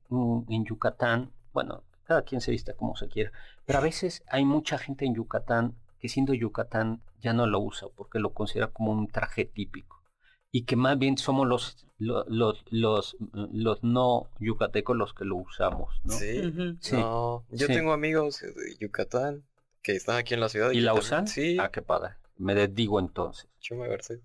[0.50, 3.32] en Yucatán, bueno, cada quien se vista como se quiera,
[3.64, 7.88] pero a veces hay mucha gente en Yucatán que siendo Yucatán ya no lo usa
[7.96, 10.02] porque lo considera como un traje típico
[10.50, 12.26] y que más bien somos los los,
[12.70, 16.12] los, los, no yucatecos los que lo usamos, ¿no?
[16.12, 16.52] Sí,
[16.82, 19.42] yo tengo amigos de Yucatán
[19.82, 20.70] que están aquí en la ciudad.
[20.72, 21.26] ¿Y, la usan?
[21.26, 21.56] Sí.
[21.58, 22.16] Ah, qué padre.
[22.36, 23.48] Me desdigo entonces.
[23.60, 24.18] Chema García.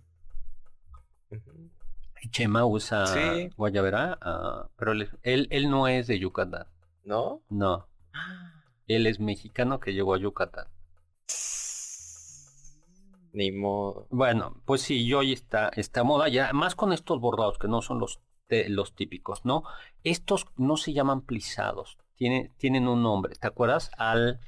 [2.29, 3.05] Chema usa
[3.57, 6.67] Guayabera, ah, pero él, él, él no es de Yucatán.
[7.03, 7.41] ¿No?
[7.49, 7.87] No.
[8.87, 10.67] Él es mexicano que llegó a Yucatán.
[13.33, 14.07] Ni modo.
[14.09, 17.81] Bueno, pues sí, yo hoy está esta moda ya, más con estos bordados que no
[17.81, 19.63] son los, los típicos, ¿no?
[20.03, 23.89] Estos no se llaman plisados, tienen, tienen un nombre, ¿te acuerdas?
[23.97, 24.39] Al...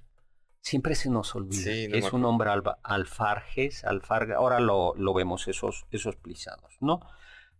[0.59, 1.71] Siempre se nos olvida.
[1.71, 7.01] es un nombre alba, alfarjes, alfarga, ahora lo, lo vemos esos, esos plisados, ¿no?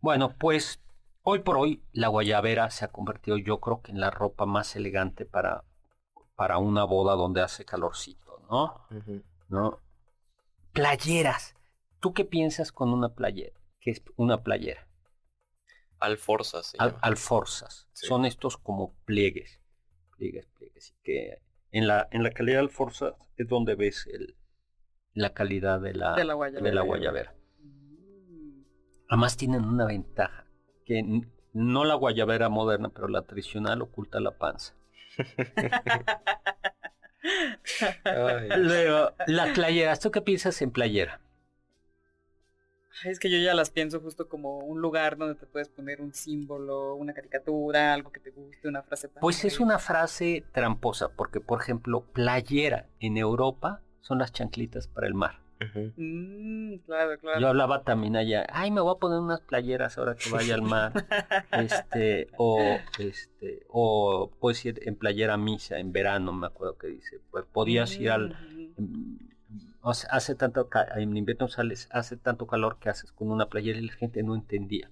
[0.03, 0.83] Bueno, pues
[1.21, 4.75] hoy por hoy la guayabera se ha convertido yo creo que en la ropa más
[4.75, 5.63] elegante para,
[6.35, 8.85] para una boda donde hace calorcito, ¿no?
[9.47, 9.79] ¿No?
[10.73, 11.55] Playeras.
[12.01, 13.57] ¿Tú qué piensas con una playera?
[13.79, 14.89] ¿Qué es una playera?
[15.99, 16.73] Alforzas.
[16.99, 17.87] alforzas.
[17.93, 19.61] Son estos como pliegues.
[20.17, 20.91] Pliegues, pliegues.
[20.91, 24.35] Y que en la, en la calidad de alforzas es donde ves el,
[25.13, 26.25] la calidad de la, de
[26.73, 27.33] la guayabera.
[29.09, 30.45] Además tienen una ventaja,
[30.85, 34.75] que no la guayabera moderna, pero la tradicional oculta la panza.
[38.57, 41.21] Luego, las playeras, ¿tú qué piensas en playera?
[43.05, 46.13] Es que yo ya las pienso justo como un lugar donde te puedes poner un
[46.13, 49.09] símbolo, una caricatura, algo que te guste, una frase.
[49.09, 55.07] Pues es una frase tramposa, porque por ejemplo, playera en Europa son las chanclitas para
[55.07, 55.42] el mar.
[55.95, 57.39] Mm, claro, claro.
[57.39, 60.61] Yo hablaba también allá, ay, me voy a poner unas playeras ahora que vaya al
[60.61, 60.93] mar.
[61.51, 62.59] este, o
[62.99, 67.19] este, o puedes ir en playera misa en verano, me acuerdo que dice.
[67.31, 68.35] Pues podías ir al
[69.83, 73.93] hace tanto en invierno sales, hace tanto calor que haces con una playera y la
[73.93, 74.89] gente no entendía.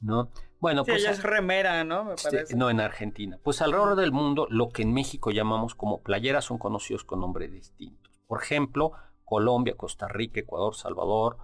[0.00, 0.30] ¿No?
[0.60, 2.04] Bueno, pues es remera, ¿no?
[2.04, 2.54] Me parece.
[2.54, 3.38] no, en Argentina.
[3.42, 7.50] Pues alrededor del mundo, lo que en México llamamos como playeras son conocidos con nombres
[7.50, 8.20] distintos.
[8.28, 8.92] Por ejemplo,
[9.28, 11.36] Colombia, Costa Rica, Ecuador, Salvador,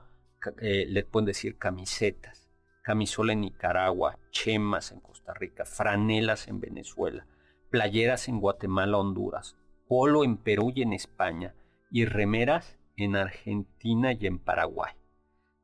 [0.60, 2.48] eh, le pueden decir camisetas,
[2.82, 7.26] camisola en Nicaragua, chemas en Costa Rica, franelas en Venezuela,
[7.70, 11.54] playeras en Guatemala, Honduras, polo en Perú y en España,
[11.90, 14.92] y remeras en Argentina y en Paraguay.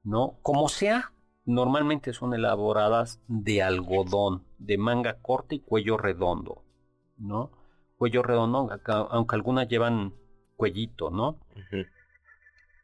[0.03, 0.39] ¿No?
[0.43, 1.13] Como sea,
[1.45, 6.65] normalmente son elaboradas de algodón, de manga corta y cuello redondo,
[7.19, 7.51] ¿no?
[7.97, 8.71] Cuello redondo,
[9.11, 10.15] aunque algunas llevan
[10.57, 11.39] cuellito, ¿no?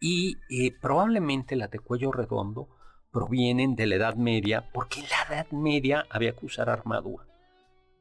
[0.01, 2.69] Y eh, probablemente las de cuello redondo
[3.13, 7.27] provienen de la Edad Media, porque en la Edad Media había que usar armadura.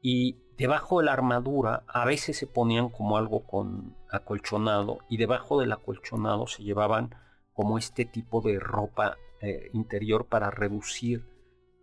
[0.02, 5.58] Y debajo de la armadura a veces se ponían como algo con acolchonado y debajo
[5.60, 7.14] del acolchonado se llevaban
[7.54, 11.26] como este tipo de ropa eh, interior para reducir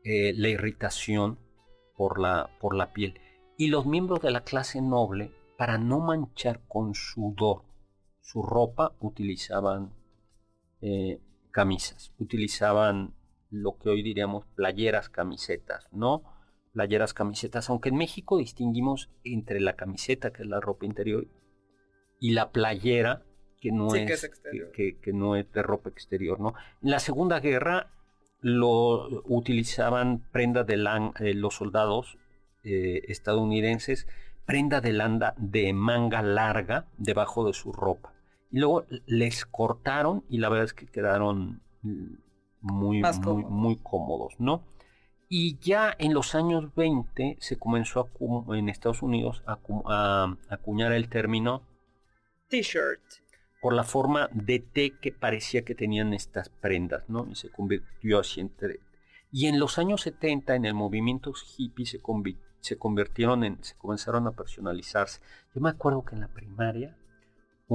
[0.03, 1.39] eh, la irritación
[1.95, 3.19] por la, por la piel.
[3.57, 7.63] Y los miembros de la clase noble, para no manchar con sudor
[8.21, 9.93] su ropa, utilizaban
[10.85, 12.13] eh, camisas.
[12.17, 13.13] Utilizaban
[13.49, 16.23] lo que hoy diríamos playeras, camisetas, ¿no?
[16.73, 21.27] Playeras, camisetas, aunque en México distinguimos entre la camiseta, que es la ropa interior,
[22.19, 23.23] y la playera,
[23.61, 24.29] que no, es,
[24.73, 26.53] que, no es de ropa exterior, ¿no?
[26.81, 27.93] En la Segunda Guerra
[28.41, 32.17] lo utilizaban prenda de eh, los soldados
[32.65, 34.05] eh, estadounidenses,
[34.45, 38.13] prenda de landa de manga larga debajo de su ropa.
[38.53, 44.63] Y luego les cortaron y la verdad es que quedaron muy, muy, muy cómodos, ¿no?
[45.27, 51.09] Y ya en los años 20 se comenzó a, en Estados Unidos a, acuñar el
[51.09, 51.63] término
[52.47, 53.01] t-shirt
[53.59, 57.25] por la forma de T que parecía que tenían estas prendas, ¿no?
[57.27, 58.81] Y se convirtió así entre...
[59.31, 61.99] Y en los años 70 en el movimiento hippie se,
[62.59, 65.21] se convirtieron en, se comenzaron a personalizarse.
[65.55, 66.95] Yo me acuerdo que en la primaria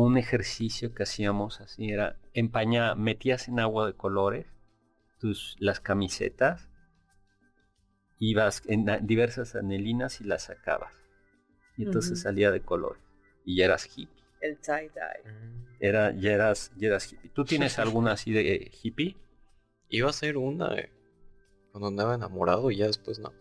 [0.04, 4.46] un ejercicio que hacíamos así era empañar, metías en agua de colores
[5.18, 6.68] tus, las camisetas,
[8.18, 10.92] ibas en diversas anelinas y las sacabas.
[11.76, 13.02] Y entonces salía de colores.
[13.44, 14.24] Y ya eras hippie.
[14.40, 15.24] El tie-dye.
[15.24, 15.66] Mm.
[15.80, 17.30] Era, ya, eras, ya eras hippie.
[17.30, 19.16] ¿Tú tienes alguna así de eh, hippie?
[19.88, 20.92] Iba a ser una eh,
[21.70, 23.32] cuando andaba enamorado y ya después no.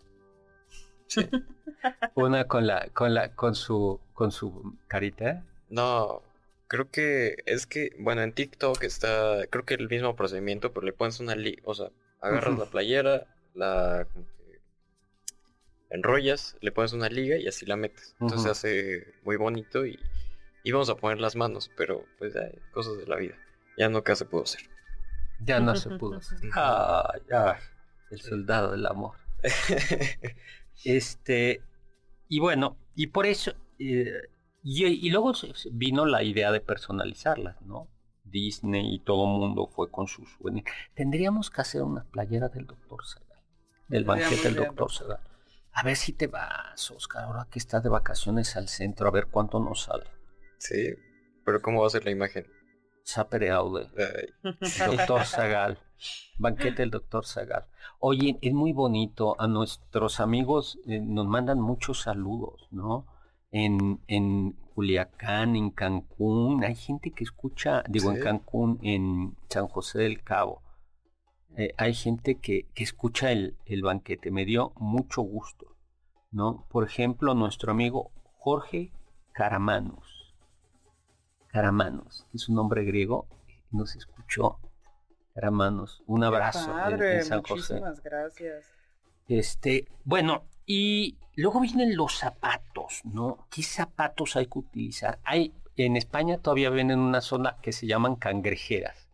[2.15, 5.45] una con la, con la, con su con su carita.
[5.69, 6.21] No,
[6.67, 10.93] creo que es que, bueno, en TikTok está, creo que el mismo procedimiento, pero le
[10.93, 11.91] pones una liga, o sea,
[12.21, 14.07] agarras la playera, la
[15.89, 18.15] enrollas, le pones una liga y así la metes.
[18.19, 19.99] Entonces se hace muy bonito y,
[20.63, 23.35] y, vamos a poner las manos, pero pues hay cosas de la vida.
[23.77, 24.61] Ya nunca se pudo hacer.
[25.41, 26.39] Ya no se pudo hacer.
[26.53, 27.59] Ah, ya.
[28.09, 29.15] El soldado del amor.
[30.83, 31.61] este,
[32.27, 34.11] y bueno, y por eso, eh,
[34.69, 35.31] y, luego
[35.71, 37.87] vino la idea de personalizarlas, ¿no?
[38.25, 40.65] Disney y todo el mundo fue con sus sueños.
[40.93, 43.43] Tendríamos que hacer una playera del doctor Sagal,
[43.87, 45.21] del banquete del doctor Sagal.
[45.71, 49.27] A ver si te vas, Oscar, ahora que estás de vacaciones al centro, a ver
[49.27, 50.05] cuánto nos sale.
[50.57, 50.93] Sí,
[51.45, 52.47] pero ¿cómo va a ser la imagen?
[53.03, 53.89] Sapere Aude.
[54.43, 55.79] Doctor Zagal.
[56.37, 57.67] Banquete del Doctor Zagal.
[57.99, 59.39] Oye, es muy bonito.
[59.39, 63.07] A nuestros amigos eh, nos mandan muchos saludos, ¿no?
[63.51, 66.63] En, en Culiacán, en Cancún.
[66.63, 70.61] Hay gente que escucha, digo, en Cancún, en San José del Cabo.
[71.57, 74.31] Eh, hay gente que, que escucha el, el banquete.
[74.31, 75.75] Me dio mucho gusto,
[76.31, 76.67] ¿no?
[76.69, 78.91] Por ejemplo, nuestro amigo Jorge
[79.33, 80.17] Caramanus
[81.57, 83.27] Caramanos, que es un nombre griego,
[83.71, 84.59] nos escuchó.
[85.33, 88.65] Caramanos, un abrazo padre, Muchísimas gracias.
[89.27, 93.47] Este, bueno, y luego vienen los zapatos, ¿no?
[93.49, 95.19] ¿Qué zapatos hay que utilizar?
[95.23, 99.07] Hay, en España todavía en una zona que se llaman cangrejeras.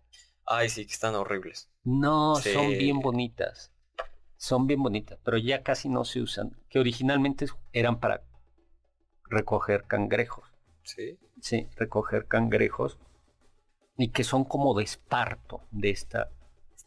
[0.45, 1.69] Ay, sí, que están horribles.
[1.83, 3.71] No, son bien bonitas.
[4.37, 6.57] Son bien bonitas, pero ya casi no se usan.
[6.69, 8.23] Que originalmente eran para
[9.29, 10.45] recoger cangrejos.
[10.83, 11.17] Sí.
[11.39, 12.99] Sí, recoger cangrejos.
[13.97, 16.29] Y que son como de esparto de esta.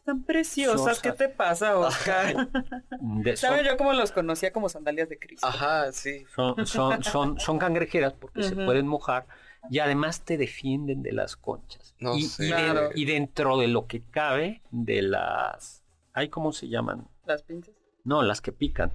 [0.07, 2.47] Están preciosas, ¿qué te pasa, Oscar?
[3.35, 5.45] ¿Sabes yo cómo los conocía como sandalias de Cristo?
[5.45, 6.23] Ajá, sí.
[6.33, 9.27] Son, son, son, son cangrejeras porque se pueden mojar
[9.69, 11.93] y además te defienden de las conchas.
[11.99, 12.49] No y, sé.
[12.95, 15.83] y, dentro de lo que cabe de las...
[16.13, 17.09] ¿Hay cómo se llaman?
[17.25, 17.75] ¿Las pinzas?
[18.05, 18.93] No, las que pican.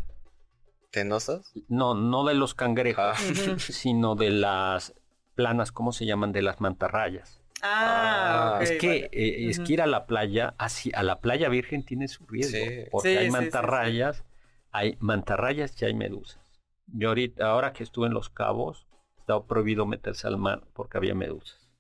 [0.90, 1.52] ¿Tenosas?
[1.68, 3.18] No, no de los cangrejos,
[3.58, 4.94] sino de las
[5.34, 6.32] planas, ¿cómo se llaman?
[6.32, 7.41] De las mantarrayas.
[7.62, 11.84] Ah, es que eh, es que ir a la playa, así a la playa virgen
[11.84, 12.58] tiene su riesgo,
[12.90, 14.24] porque hay mantarrayas,
[14.72, 16.40] hay mantarrayas y hay medusas.
[16.88, 18.88] Yo ahorita, ahora que estuve en Los Cabos,
[19.18, 21.70] estaba prohibido meterse al mar porque había medusas.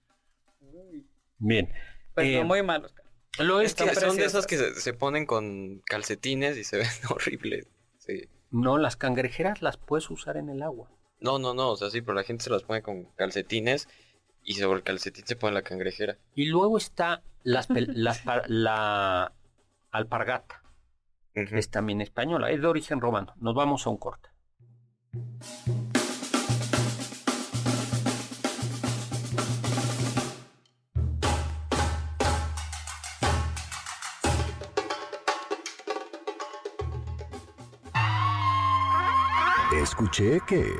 [1.38, 1.68] Bien.
[2.14, 2.94] Pues eh, muy malos.
[3.38, 7.66] Lo es que son de esas que se, ponen con calcetines y se ven horribles.
[7.98, 8.28] Sí.
[8.50, 10.90] No, las cangrejeras las puedes usar en el agua.
[11.18, 13.88] No, no, no, o sea, sí, pero la gente se las pone con calcetines
[14.44, 16.16] y sobre el calcetín se pone la cangrejera.
[16.34, 17.68] Y luego está las,
[18.48, 19.32] la
[19.90, 20.62] alpargata.
[21.34, 23.34] Es también española, es de origen romano.
[23.40, 24.28] Nos vamos a un corte.
[39.82, 40.70] Escuché que...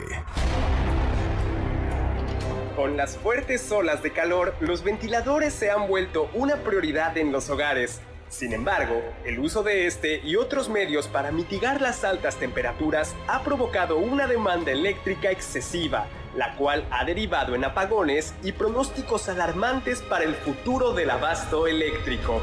[2.83, 7.49] Con las fuertes olas de calor, los ventiladores se han vuelto una prioridad en los
[7.49, 8.01] hogares.
[8.28, 13.45] Sin embargo, el uso de este y otros medios para mitigar las altas temperaturas ha
[13.45, 20.24] provocado una demanda eléctrica excesiva, la cual ha derivado en apagones y pronósticos alarmantes para
[20.24, 22.43] el futuro del abasto eléctrico.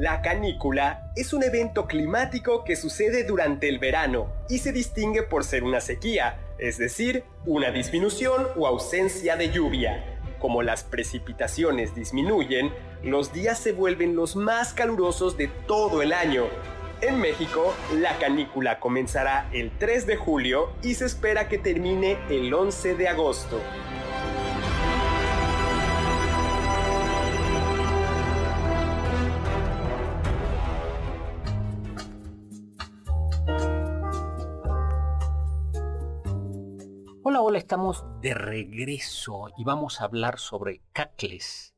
[0.00, 5.44] La canícula es un evento climático que sucede durante el verano y se distingue por
[5.44, 10.18] ser una sequía, es decir, una disminución o ausencia de lluvia.
[10.38, 12.72] Como las precipitaciones disminuyen,
[13.02, 16.44] los días se vuelven los más calurosos de todo el año.
[17.02, 22.54] En México, la canícula comenzará el 3 de julio y se espera que termine el
[22.54, 23.60] 11 de agosto.
[37.70, 41.72] Estamos de regreso y vamos a hablar sobre cacles.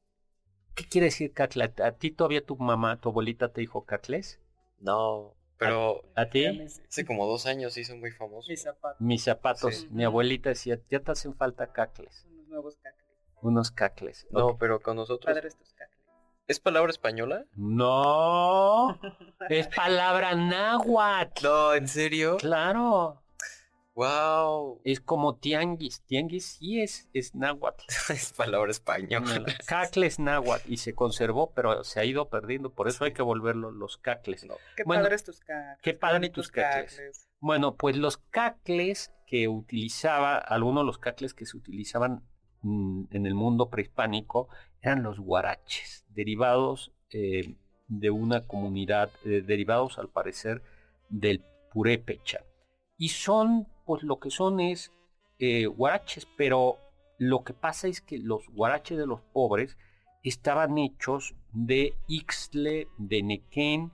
[0.75, 1.79] ¿Qué quiere decir cacles?
[1.85, 4.41] ¿A ti todavía tu mamá, tu abuelita te dijo cacles?
[4.79, 6.47] No, Pero ¿A ti?
[6.47, 8.49] hace como dos años hizo muy famoso.
[8.49, 9.01] Mis zapatos.
[9.03, 9.75] Mis zapatos.
[9.75, 9.89] Sí.
[9.91, 12.27] Mi abuelita decía, ya te hacen falta cacles.
[12.31, 13.11] Unos nuevos cacles.
[13.43, 14.27] Unos cacles.
[14.31, 15.31] No, pero con nosotros.
[15.31, 16.01] Padres tus cacles.
[16.49, 17.45] ¿Es palabra española?
[17.55, 18.99] No.
[19.51, 21.45] es palabra náhuatl.
[21.45, 22.39] No, ¿en serio?
[22.39, 23.22] Claro.
[23.95, 24.81] Wow.
[24.85, 26.03] Es como tianguis.
[26.07, 27.85] Tianguis sí es, es náhuatl.
[28.11, 29.45] es palabra española.
[29.67, 32.73] Cacle es náhuatl y se conservó, pero se ha ido perdiendo.
[32.73, 34.47] Por eso hay que volverlo los cacles.
[34.77, 35.79] Qué Bueno, padres tus cacles.
[35.83, 37.29] qué padre tus cacles.
[37.41, 42.23] Bueno, pues los cacles que utilizaba, algunos de los cacles que se utilizaban
[42.63, 44.49] mm, en el mundo prehispánico
[44.81, 47.57] eran los guaraches, derivados eh,
[47.89, 50.63] de una comunidad, eh, derivados al parecer
[51.09, 52.45] del purépecha.
[53.03, 54.93] Y son, pues lo que son es
[55.41, 56.77] eh, guaraches, pero
[57.19, 59.77] lo que pasa es que los guaraches de los pobres
[60.23, 63.91] estaban hechos de ixtle, de nequén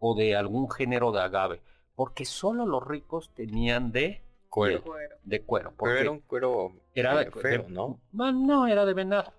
[0.00, 1.62] o de algún género de agave,
[1.94, 4.82] porque solo los ricos tenían de Cuero.
[4.82, 5.16] Cuero.
[5.22, 5.68] de cuero.
[5.68, 8.00] Pero porque era un cuero era de, feo, de- ¿no?
[8.10, 9.32] No, no, era de venado.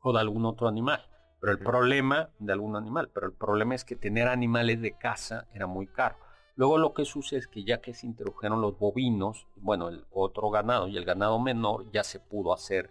[0.00, 1.04] O de algún otro animal.
[1.38, 5.48] Pero el problema, de algún animal, pero el problema es que tener animales de casa
[5.52, 6.16] era muy caro.
[6.60, 10.50] Luego lo que sucede es que ya que se introdujeron los bovinos, bueno, el otro
[10.50, 12.90] ganado y el ganado menor, ya se pudo hacer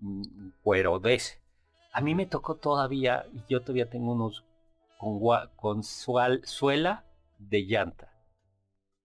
[0.00, 1.40] mm, cuero de ese.
[1.92, 4.44] A mí me tocó todavía, y yo todavía tengo unos
[4.98, 7.04] con, gua- con sual- suela
[7.38, 8.12] de llanta.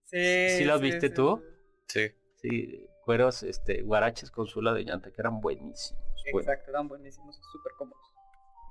[0.02, 1.40] Sí, ¿Sí los viste tú?
[1.86, 2.10] Sí.
[2.42, 6.02] Sí, cueros, este, guaraches con suela de llanta, que eran buenísimos.
[6.32, 8.02] Bueno, Exacto, eran buenísimos, súper cómodos.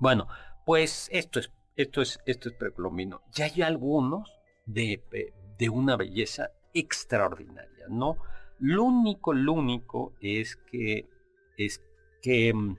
[0.02, 0.28] Bueno,
[0.66, 3.22] pues esto es, esto es, esto es precolombino.
[3.32, 4.39] Ya hay algunos
[4.74, 8.18] de, pe- de una belleza extraordinaria, ¿no?
[8.60, 11.10] Lo único, lo único es que,
[11.58, 11.82] es
[12.22, 12.78] que mm,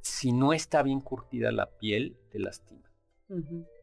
[0.00, 2.88] si no está bien curtida la piel, te lastima.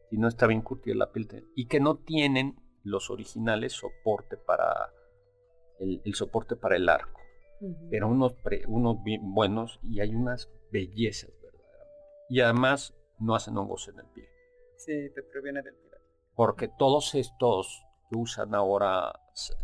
[0.08, 4.36] Si no está bien curtida la piel, te- y que no tienen los originales soporte
[4.36, 4.92] para
[5.78, 7.20] el, el soporte para el arco
[7.90, 12.26] pero unos, pre- unos bien buenos y hay unas bellezas verdaderamente.
[12.30, 14.30] Y además no hacen hongos en el pie,
[14.78, 15.89] Sí, te previene del pirata.
[16.40, 19.12] Porque todos estos que usan ahora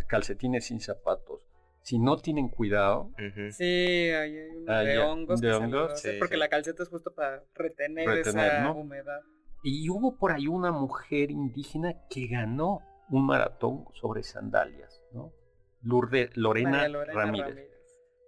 [0.09, 1.41] calcetines sin zapatos,
[1.81, 3.13] si no tienen cuidado.
[3.53, 5.41] Sí, hay uno Ah, de ya, hongos.
[5.41, 6.39] de que hongos, sí, porque sí.
[6.41, 8.75] la calceta es justo para retener, Retener, esa ¿no?
[8.75, 9.23] humedad.
[9.63, 15.33] y hubo por ahí una mujer indígena que ganó un maratón sobre sandalias, ¿no?
[15.81, 17.71] Lourdes, Lorena, María Lorena Ramírez,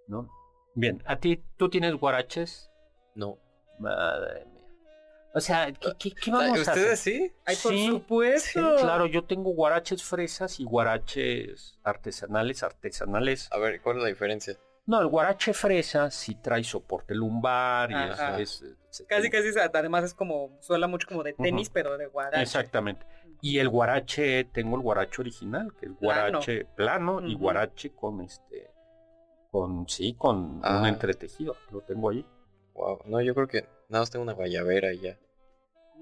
[0.07, 0.27] ¿no?
[0.73, 2.71] Bien, a ti, ¿tú tienes guaraches?
[3.13, 3.37] No.
[3.77, 4.58] Madre mía.
[5.33, 6.73] O sea, ¿qué, qué- qué vamos a hacer?
[6.75, 7.31] ¿Ustedes sí?
[7.45, 8.75] Ay, por Sí, supuesto.
[8.77, 13.47] Claro, yo tengo guaraches fresas y guaraches artesanales, artesanales.
[13.51, 14.55] A ver, ¿cuál es la diferencia?
[14.87, 18.39] No, el guarache fresa sí trae soporte lumbar y Ajá.
[18.39, 22.41] es, es- Casi, casi, además es como, suela mucho como de tenis, pero de guarache.
[22.41, 23.05] Exactamente.
[23.41, 26.31] Y el guarache, tengo el guarache original, que es Plano.
[26.31, 28.71] guarache plano y guarache con este,
[29.51, 30.79] con, sí, con Ah.
[30.79, 31.55] un entretejido.
[31.71, 32.25] Lo tengo ahí.
[32.73, 33.01] Wow.
[33.05, 35.17] No, yo creo que nada más tengo una guayabera y ya.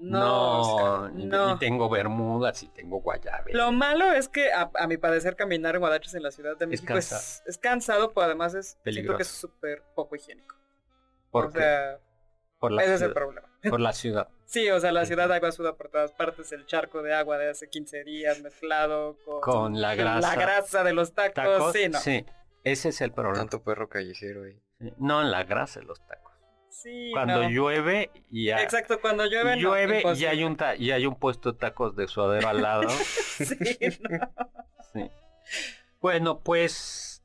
[0.00, 1.54] No, no.
[1.56, 3.52] y tengo bermudas y tengo guayabes.
[3.54, 5.82] Lo malo es que, a, a mi parecer, caminar en
[6.14, 7.42] en la Ciudad de México es, cansado.
[7.48, 9.16] es cansado, pero además es siento Peligroso.
[9.16, 10.54] que es súper poco higiénico.
[11.32, 11.98] Porque- O sea,
[12.60, 13.48] por, la ese es el problema.
[13.68, 14.28] por la ciudad.
[14.44, 17.50] Sí, o sea, la ciudad hay basura por todas partes, el charco de agua de
[17.50, 20.20] hace 15 días mezclado con, Con la grasa.
[20.20, 21.34] la grasa de los tacos.
[21.34, 21.98] Tacos, sí, no.
[21.98, 22.24] sí,
[22.64, 23.38] ese es el problema.
[23.38, 24.60] Tanto perro callejero ahí.
[24.96, 26.27] No en la grasa de los tacos.
[26.70, 27.50] Sí, Cuando no.
[27.50, 31.52] llueve y ya Exacto, cuando llueve, no, y hay un ta- y hay un puesto
[31.52, 32.88] de tacos de suadero al lado.
[33.38, 33.46] Sí,
[34.10, 34.32] no.
[34.92, 35.10] Sí.
[36.00, 37.22] Bueno, pues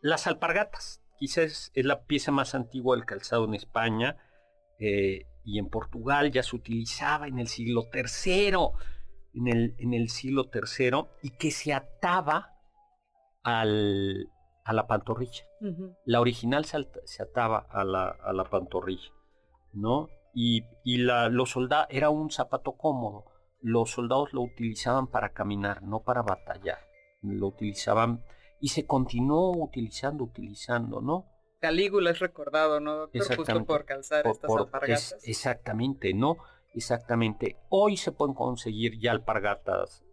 [0.00, 1.02] las alpargatas.
[1.18, 4.16] Quizás es la pieza más antigua del calzado en España
[4.78, 8.54] eh, y en Portugal ya se utilizaba en el siglo III,
[9.34, 12.54] en el, en el siglo III, y que se ataba
[13.42, 14.28] al,
[14.64, 15.44] a la pantorrilla.
[16.04, 19.10] La original se, se ataba a la, a la pantorrilla,
[19.72, 20.08] ¿no?
[20.34, 23.24] Y, y la, los soldados, era un zapato cómodo.
[23.60, 26.78] Los soldados lo utilizaban para caminar, no para batallar.
[27.22, 28.24] Lo utilizaban
[28.60, 31.26] y se continuó utilizando, utilizando, ¿no?
[31.60, 33.36] Calígula es recordado, ¿no, doctor?
[33.36, 35.12] Justo por calzar Por- estas por- alpargatas.
[35.18, 36.36] es- exactamente, ¿no?
[36.74, 37.56] Exactamente.
[37.68, 40.04] Hoy se pueden conseguir ya alpargatas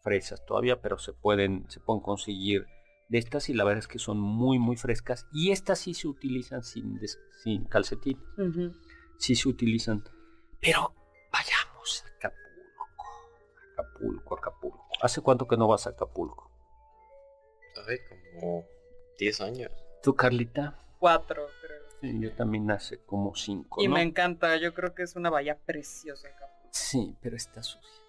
[0.00, 2.66] fresas todavía, pero se pueden, se pueden conseguir
[3.08, 5.26] de estas y la verdad es que son muy, muy frescas.
[5.32, 8.20] Y estas sí se utilizan sin, des- sin calcetín.
[9.18, 10.04] Sí se utilizan.
[10.60, 10.92] Pero
[11.32, 13.04] vayamos a Acapulco.
[13.72, 14.88] Acapulco, Acapulco.
[15.02, 16.50] ¿Hace cuánto que no vas a Acapulco?
[17.88, 18.64] Ay, como
[19.18, 19.70] 10 años.
[20.02, 20.78] ¿Tú, Carlita?
[20.98, 21.82] Cuatro, creo.
[22.00, 23.94] Sí, yo también hace como cinco, Y ¿no?
[23.94, 26.28] me encanta, yo creo que es una bahía preciosa.
[26.28, 26.68] Acapulco.
[26.72, 28.02] Sí, pero está sucia.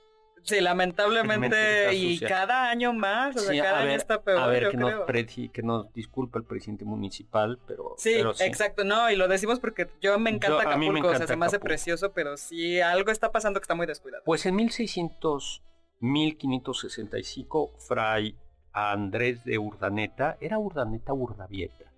[0.44, 4.40] Sí, lamentablemente, y cada año más, o sea, cada año está peor.
[4.40, 5.06] A ver, que, Nos
[5.52, 10.18] que nos disculpa el presidente municipal, pero sí, exacto, no, y lo decimos porque yo
[10.20, 13.66] me encanta Acapulco, o sea, se me hace precioso, pero sí, algo está pasando que
[13.66, 14.24] está muy descuidado.
[14.26, 15.64] Pues en 1600,
[16.00, 18.36] 1565, Fray
[18.72, 21.92] Andrés de Urdaneta, era Urdaneta Urdavieta,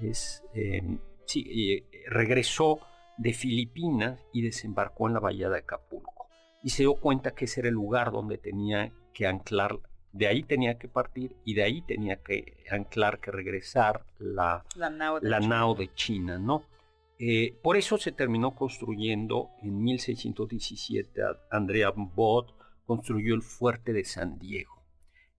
[0.00, 2.80] es, em, sí, eh, regresó
[3.18, 6.19] de Filipinas y desembarcó en la bahía de Acapulco
[6.62, 9.78] y se dio cuenta que ese era el lugar donde tenía que anclar,
[10.12, 14.90] de ahí tenía que partir y de ahí tenía que anclar, que regresar la, la,
[14.90, 16.64] nao, de China, ¿no?
[17.18, 22.54] Eh, por eso se terminó construyendo en 1617, Andrea Bott
[22.86, 24.82] construyó el fuerte de San Diego.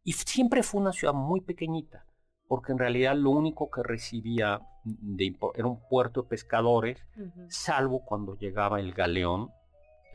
[0.03, 2.05] Y siempre fue una ciudad muy pequeñita,
[2.47, 7.03] porque en realidad lo único que recibía de, era un puerto de pescadores,
[7.49, 9.51] salvo cuando llegaba el galeón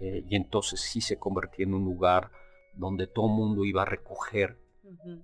[0.00, 2.30] eh, y entonces sí se convertía en un lugar
[2.74, 4.58] donde todo el mundo iba a recoger.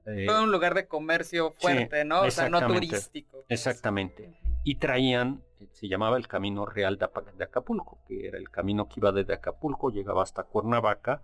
[0.07, 2.23] Eh, Fue un lugar de comercio fuerte, ¿no?
[2.23, 3.45] O sea, no turístico.
[3.49, 4.39] Exactamente.
[4.65, 8.95] Y traían, eh, se llamaba el Camino Real de, Acapulco, que era el camino que
[9.01, 11.23] iba desde Acapulco, llegaba hasta Cuernavaca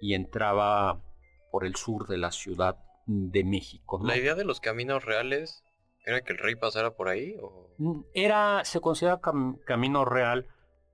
[0.00, 1.00] y entraba
[1.50, 4.00] por el sur de la ciudad de México.
[4.02, 5.64] ¿La idea de los caminos reales
[6.04, 7.36] era que el rey pasara por ahí?
[7.40, 7.70] ¿o?
[7.78, 9.20] Mm, era, se considera
[9.66, 10.46] camino real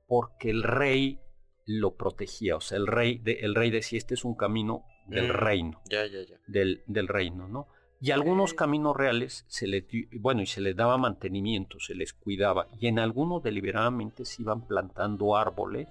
[0.06, 1.20] porque el rey
[1.66, 2.56] lo protegía.
[2.56, 5.82] O sea, el rey, de, el rey decía, este es un camino del mm, reino.
[5.88, 6.36] Ya, ya, ya.
[6.46, 7.68] Del, del reino, ¿no?
[8.02, 12.66] Y algunos caminos reales se les, bueno, y se les daba mantenimiento, se les cuidaba.
[12.78, 15.86] Y en algunos deliberadamente se iban plantando árboles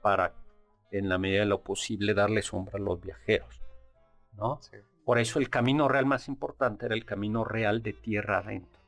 [0.00, 0.32] para,
[0.92, 3.60] en la medida de lo posible, darle sombra a los viajeros,
[4.34, 4.60] ¿no?
[5.04, 8.80] Por eso el camino real más importante era el camino real de tierra adentro,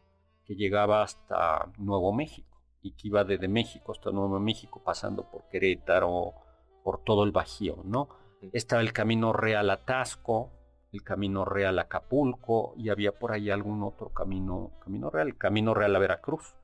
[0.45, 2.52] que llegaba hasta Nuevo México
[2.83, 6.35] y que iba desde México hasta Nuevo México, pasando por Querétaro,
[6.83, 8.09] por todo el Bajío, ¿no?
[8.53, 10.51] Estaba el camino real a Tasco,
[10.93, 15.39] el camino real a Acapulco, y había por ahí algún otro camino, camino real, el
[15.39, 16.55] camino real a Veracruz.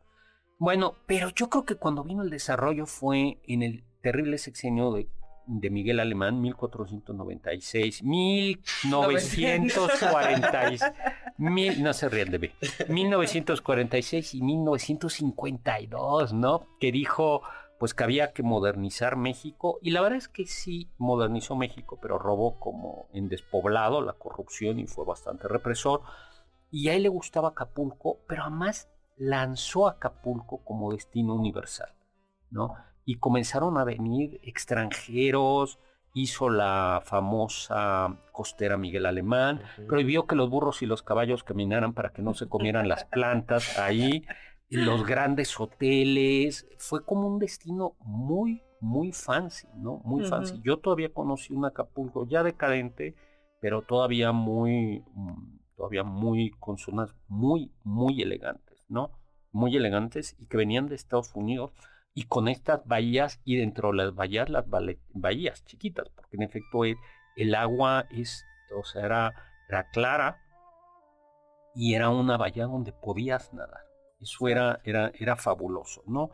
[0.58, 5.08] Bueno, pero yo creo que cuando vino el desarrollo fue en el terrible sexenio de
[5.48, 10.82] de Miguel Alemán, 1496, 1946,
[11.38, 12.50] mil, no se ríen de mí,
[12.88, 16.66] 1946 y 1952, ¿no?
[16.80, 17.42] Que dijo
[17.78, 22.18] pues que había que modernizar México y la verdad es que sí modernizó México, pero
[22.18, 26.02] robó como en despoblado la corrupción y fue bastante represor.
[26.72, 31.94] Y a él le gustaba Acapulco, pero además lanzó Acapulco como destino universal,
[32.50, 32.74] ¿no?
[33.08, 35.78] y comenzaron a venir extranjeros,
[36.22, 42.10] hizo la famosa costera Miguel Alemán, prohibió que los burros y los caballos caminaran para
[42.10, 44.24] que no se comieran las plantas ahí,
[44.70, 50.00] los grandes hoteles, fue como un destino muy, muy fancy, ¿no?
[50.04, 50.60] Muy fancy.
[50.62, 53.14] Yo todavía conocí un Acapulco ya decadente,
[53.60, 59.10] pero todavía muy, mm, todavía muy, con zonas muy, muy elegantes, ¿no?
[59.52, 61.72] Muy elegantes y que venían de Estados Unidos
[62.14, 64.64] y con estas bahías y dentro de las bahías las
[65.14, 68.44] bahías chiquitas, porque en efecto el, agua es,
[68.76, 69.34] o sea, era,
[69.92, 70.42] clara
[71.74, 73.82] y era una bahía donde podías nadar.
[74.20, 76.30] Eso era, era, era fabuloso, ¿no?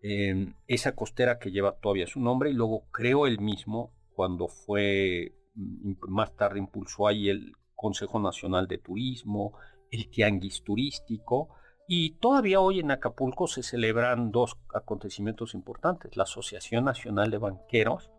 [0.00, 5.34] Em, esa costera que lleva todavía su nombre y luego creo él mismo cuando fue
[5.54, 9.58] mm, más tarde impulsó ahí el Consejo Nacional de Turismo,
[9.90, 11.48] el Tianguis Turístico,
[11.90, 18.10] y todavía hoy en Acapulco se celebran dos acontecimientos importantes, la Asociación Nacional de Banqueros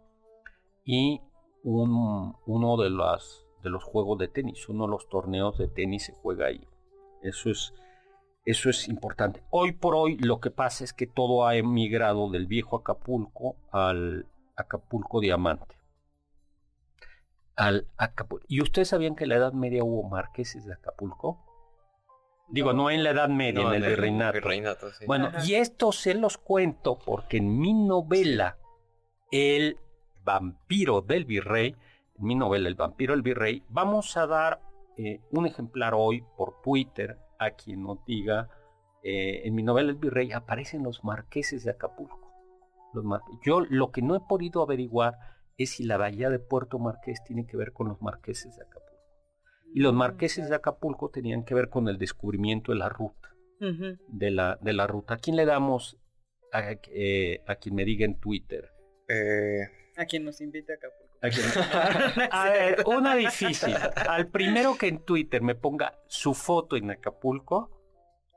[0.83, 1.21] y
[1.63, 6.05] un, uno de, las, de los juegos de tenis, uno de los torneos de tenis
[6.05, 6.67] se juega ahí.
[7.21, 7.75] Eso es,
[8.43, 9.43] eso es importante.
[9.51, 14.25] Hoy por hoy lo que pasa es que todo ha emigrado del viejo Acapulco al
[14.55, 15.75] Acapulco Diamante.
[17.55, 18.47] Al Acapulco.
[18.49, 21.48] ¿Y ustedes sabían que en la Edad Media hubo marqueses de Acapulco?
[22.51, 24.87] Digo, no, en la Edad Media, en el virreinato.
[25.05, 28.57] Bueno, y esto se los cuento porque en mi novela,
[29.31, 29.77] El
[30.23, 31.75] vampiro del virrey,
[32.17, 34.61] en mi novela El vampiro del virrey, vamos a dar
[34.97, 38.49] eh, un ejemplar hoy por Twitter a quien nos diga,
[39.03, 42.19] eh, en mi novela El virrey aparecen los marqueses de Acapulco.
[42.93, 43.05] Los
[43.43, 45.17] Yo lo que no he podido averiguar
[45.57, 48.78] es si la bahía de Puerto Marqués tiene que ver con los marqueses de Acapulco.
[49.73, 53.35] Y los marqueses de Acapulco tenían que ver con el descubrimiento de la ruta.
[53.59, 55.15] de, la, de la ruta.
[55.15, 55.97] ¿A quién le damos?
[56.51, 58.71] A, eh, a quien me diga en Twitter.
[59.07, 59.67] Eh...
[59.97, 61.09] A quien nos invite a Acapulco.
[62.31, 63.75] ¿A, ver, una difícil.
[64.07, 67.69] Al primero que en Twitter me ponga su foto en Acapulco.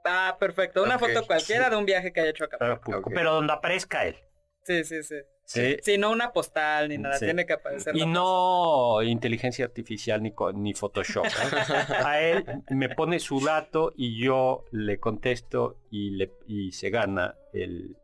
[0.05, 0.83] Ah, perfecto.
[0.83, 3.11] Una foto cualquiera de un viaje que haya hecho a Acapulco.
[3.15, 4.17] Pero donde aparezca él.
[4.65, 5.17] Sí, sí, sí.
[5.45, 5.99] Sí.
[5.99, 7.97] no una postal ni nada, tiene que aparecer.
[7.97, 11.27] Y no inteligencia artificial ni, ni Photoshop.
[11.27, 11.29] ¿eh?
[12.05, 17.35] A él me pone su dato y yo le contesto y, le, y se gana
[17.53, 17.97] el,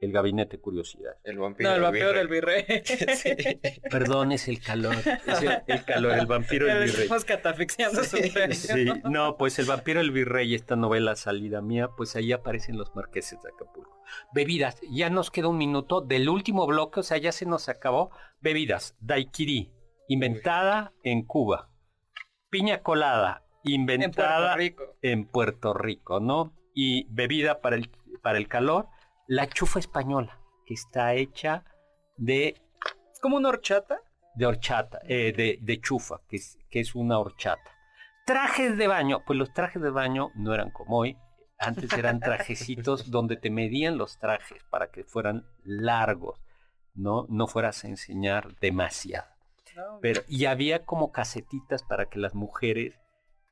[0.00, 1.12] el gabinete curiosidad.
[1.24, 1.70] El vampiro.
[1.70, 2.64] No, el vampiro del virrey.
[3.90, 4.96] Perdón, es el calor.
[5.26, 7.02] Es el, calor, el vampiro del virrey.
[7.02, 12.16] Estamos catafixiando su Sí, no, pues el vampiro del virrey, esta novela salida mía, pues
[12.16, 14.02] ahí aparecen los marqueses de Acapulco.
[14.32, 18.10] Bebidas, ya nos queda un minuto del último bloque, o sea, ya se nos acabó.
[18.40, 19.72] Bebidas, daiquiri,
[20.08, 21.70] inventada en Cuba.
[22.50, 26.54] Piña colada, inventada en Puerto Rico, en Puerto Rico ¿no?
[26.74, 27.90] Y bebida para el,
[28.22, 28.88] para el calor,
[29.26, 31.64] la chufa española, que está hecha
[32.16, 32.60] de...
[33.12, 34.00] ¿Es como una horchata?
[34.34, 37.70] De horchata, eh, de, de, chufa, que es, que es una horchata.
[38.26, 41.16] Trajes de baño, pues los trajes de baño no eran como hoy,
[41.58, 46.40] antes eran trajecitos donde te medían los trajes para que fueran largos,
[46.94, 49.28] no, no fueras a enseñar demasiado.
[50.00, 53.00] Pero, y había como casetitas para que las mujeres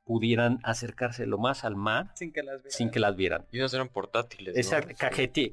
[0.04, 2.72] pudieran acercarse lo más al mar sin que las vieran.
[2.72, 3.46] Sin que las vieran.
[3.52, 4.56] Y esas eran portátiles.
[4.56, 4.94] Exacto,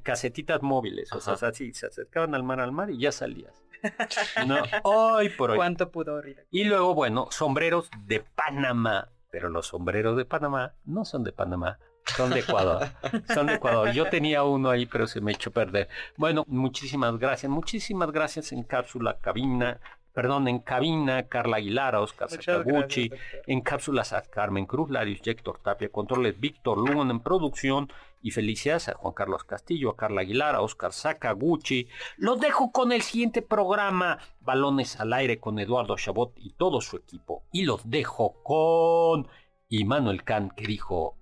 [0.04, 3.54] casetitas móviles, o sea, así se acercaban al mar al mar y ya salías.
[4.48, 5.58] no, hoy por hoy.
[5.58, 6.22] ¿Cuánto pudo
[6.52, 11.80] Y luego, bueno, sombreros de Panamá, pero los sombreros de Panamá no son de Panamá,
[12.18, 12.88] son de Ecuador.
[13.34, 13.92] Son de Ecuador.
[13.92, 15.88] Yo tenía uno ahí, pero se me echó a perder.
[16.18, 17.50] Bueno, muchísimas gracias.
[17.50, 19.80] Muchísimas gracias en cápsula cabina
[20.20, 23.10] perdón, en cabina, Carla Aguilar, Oscar Sakaguchi,
[23.48, 27.90] en cápsulas a Carmen Cruz, Larios Héctor Tapia, controles Víctor Lugon en producción
[28.22, 31.88] y felicidades a Juan Carlos Castillo, a Carla Aguilar, a Oscar Sakaguchi.
[32.18, 36.98] Los dejo con el siguiente programa, Balones al aire con Eduardo Chabot y todo su
[36.98, 37.46] equipo.
[37.54, 39.30] Y los dejo con
[39.70, 41.16] Immanuel Kant que dijo,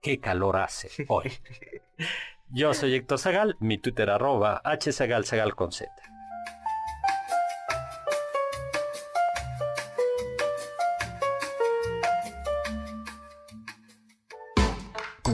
[0.00, 1.32] qué calor hace hoy.
[2.50, 5.90] Yo soy Héctor Zagal, mi Twitter arroba hzagal, con Z.